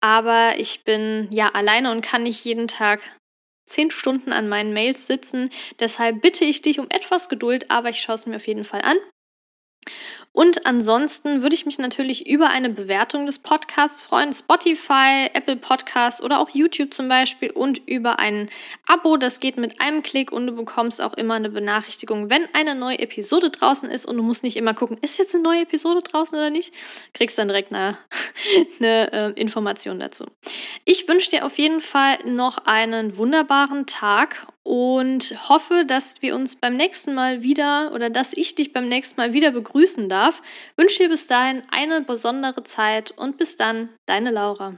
Aber 0.00 0.52
ich 0.58 0.84
bin 0.84 1.26
ja 1.32 1.48
alleine 1.48 1.90
und 1.90 2.02
kann 2.02 2.22
nicht 2.22 2.44
jeden 2.44 2.68
Tag 2.68 3.00
zehn 3.68 3.90
Stunden 3.90 4.32
an 4.32 4.48
meinen 4.48 4.72
Mails 4.72 5.08
sitzen. 5.08 5.50
Deshalb 5.80 6.22
bitte 6.22 6.44
ich 6.44 6.62
dich 6.62 6.78
um 6.78 6.86
etwas 6.90 7.28
Geduld, 7.28 7.68
aber 7.68 7.90
ich 7.90 8.00
schaue 8.00 8.14
es 8.14 8.26
mir 8.26 8.36
auf 8.36 8.46
jeden 8.46 8.62
Fall 8.62 8.82
an. 8.82 8.96
Und 10.36 10.66
ansonsten 10.66 11.40
würde 11.40 11.54
ich 11.54 11.64
mich 11.64 11.78
natürlich 11.78 12.26
über 12.26 12.50
eine 12.50 12.68
Bewertung 12.68 13.24
des 13.24 13.38
Podcasts 13.38 14.02
freuen, 14.02 14.34
Spotify, 14.34 15.30
Apple 15.32 15.56
Podcasts 15.56 16.22
oder 16.22 16.40
auch 16.40 16.50
YouTube 16.50 16.92
zum 16.92 17.08
Beispiel 17.08 17.50
und 17.52 17.78
über 17.88 18.18
ein 18.18 18.50
Abo. 18.86 19.16
Das 19.16 19.40
geht 19.40 19.56
mit 19.56 19.80
einem 19.80 20.02
Klick 20.02 20.32
und 20.32 20.46
du 20.46 20.52
bekommst 20.52 21.00
auch 21.00 21.14
immer 21.14 21.36
eine 21.36 21.48
Benachrichtigung, 21.48 22.28
wenn 22.28 22.46
eine 22.52 22.74
neue 22.74 22.98
Episode 22.98 23.48
draußen 23.48 23.88
ist 23.88 24.04
und 24.04 24.18
du 24.18 24.22
musst 24.22 24.42
nicht 24.42 24.58
immer 24.58 24.74
gucken, 24.74 24.98
ist 25.00 25.16
jetzt 25.16 25.34
eine 25.34 25.42
neue 25.42 25.62
Episode 25.62 26.02
draußen 26.02 26.36
oder 26.36 26.50
nicht. 26.50 26.74
Kriegst 27.14 27.38
dann 27.38 27.48
direkt 27.48 27.72
eine, 27.72 27.96
eine 28.78 29.12
äh, 29.14 29.40
Information 29.40 29.98
dazu. 29.98 30.26
Ich 30.84 31.08
wünsche 31.08 31.30
dir 31.30 31.46
auf 31.46 31.56
jeden 31.56 31.80
Fall 31.80 32.18
noch 32.26 32.58
einen 32.66 33.16
wunderbaren 33.16 33.86
Tag 33.86 34.46
und 34.66 35.48
hoffe, 35.48 35.84
dass 35.86 36.22
wir 36.22 36.34
uns 36.34 36.56
beim 36.56 36.76
nächsten 36.76 37.14
Mal 37.14 37.44
wieder 37.44 37.92
oder 37.94 38.10
dass 38.10 38.32
ich 38.32 38.56
dich 38.56 38.72
beim 38.72 38.88
nächsten 38.88 39.20
Mal 39.20 39.32
wieder 39.32 39.52
begrüßen 39.52 40.08
darf. 40.08 40.42
Wünsche 40.76 41.04
dir 41.04 41.08
bis 41.08 41.28
dahin 41.28 41.62
eine 41.70 42.00
besondere 42.00 42.64
Zeit 42.64 43.12
und 43.12 43.38
bis 43.38 43.56
dann, 43.56 43.90
deine 44.06 44.32
Laura. 44.32 44.76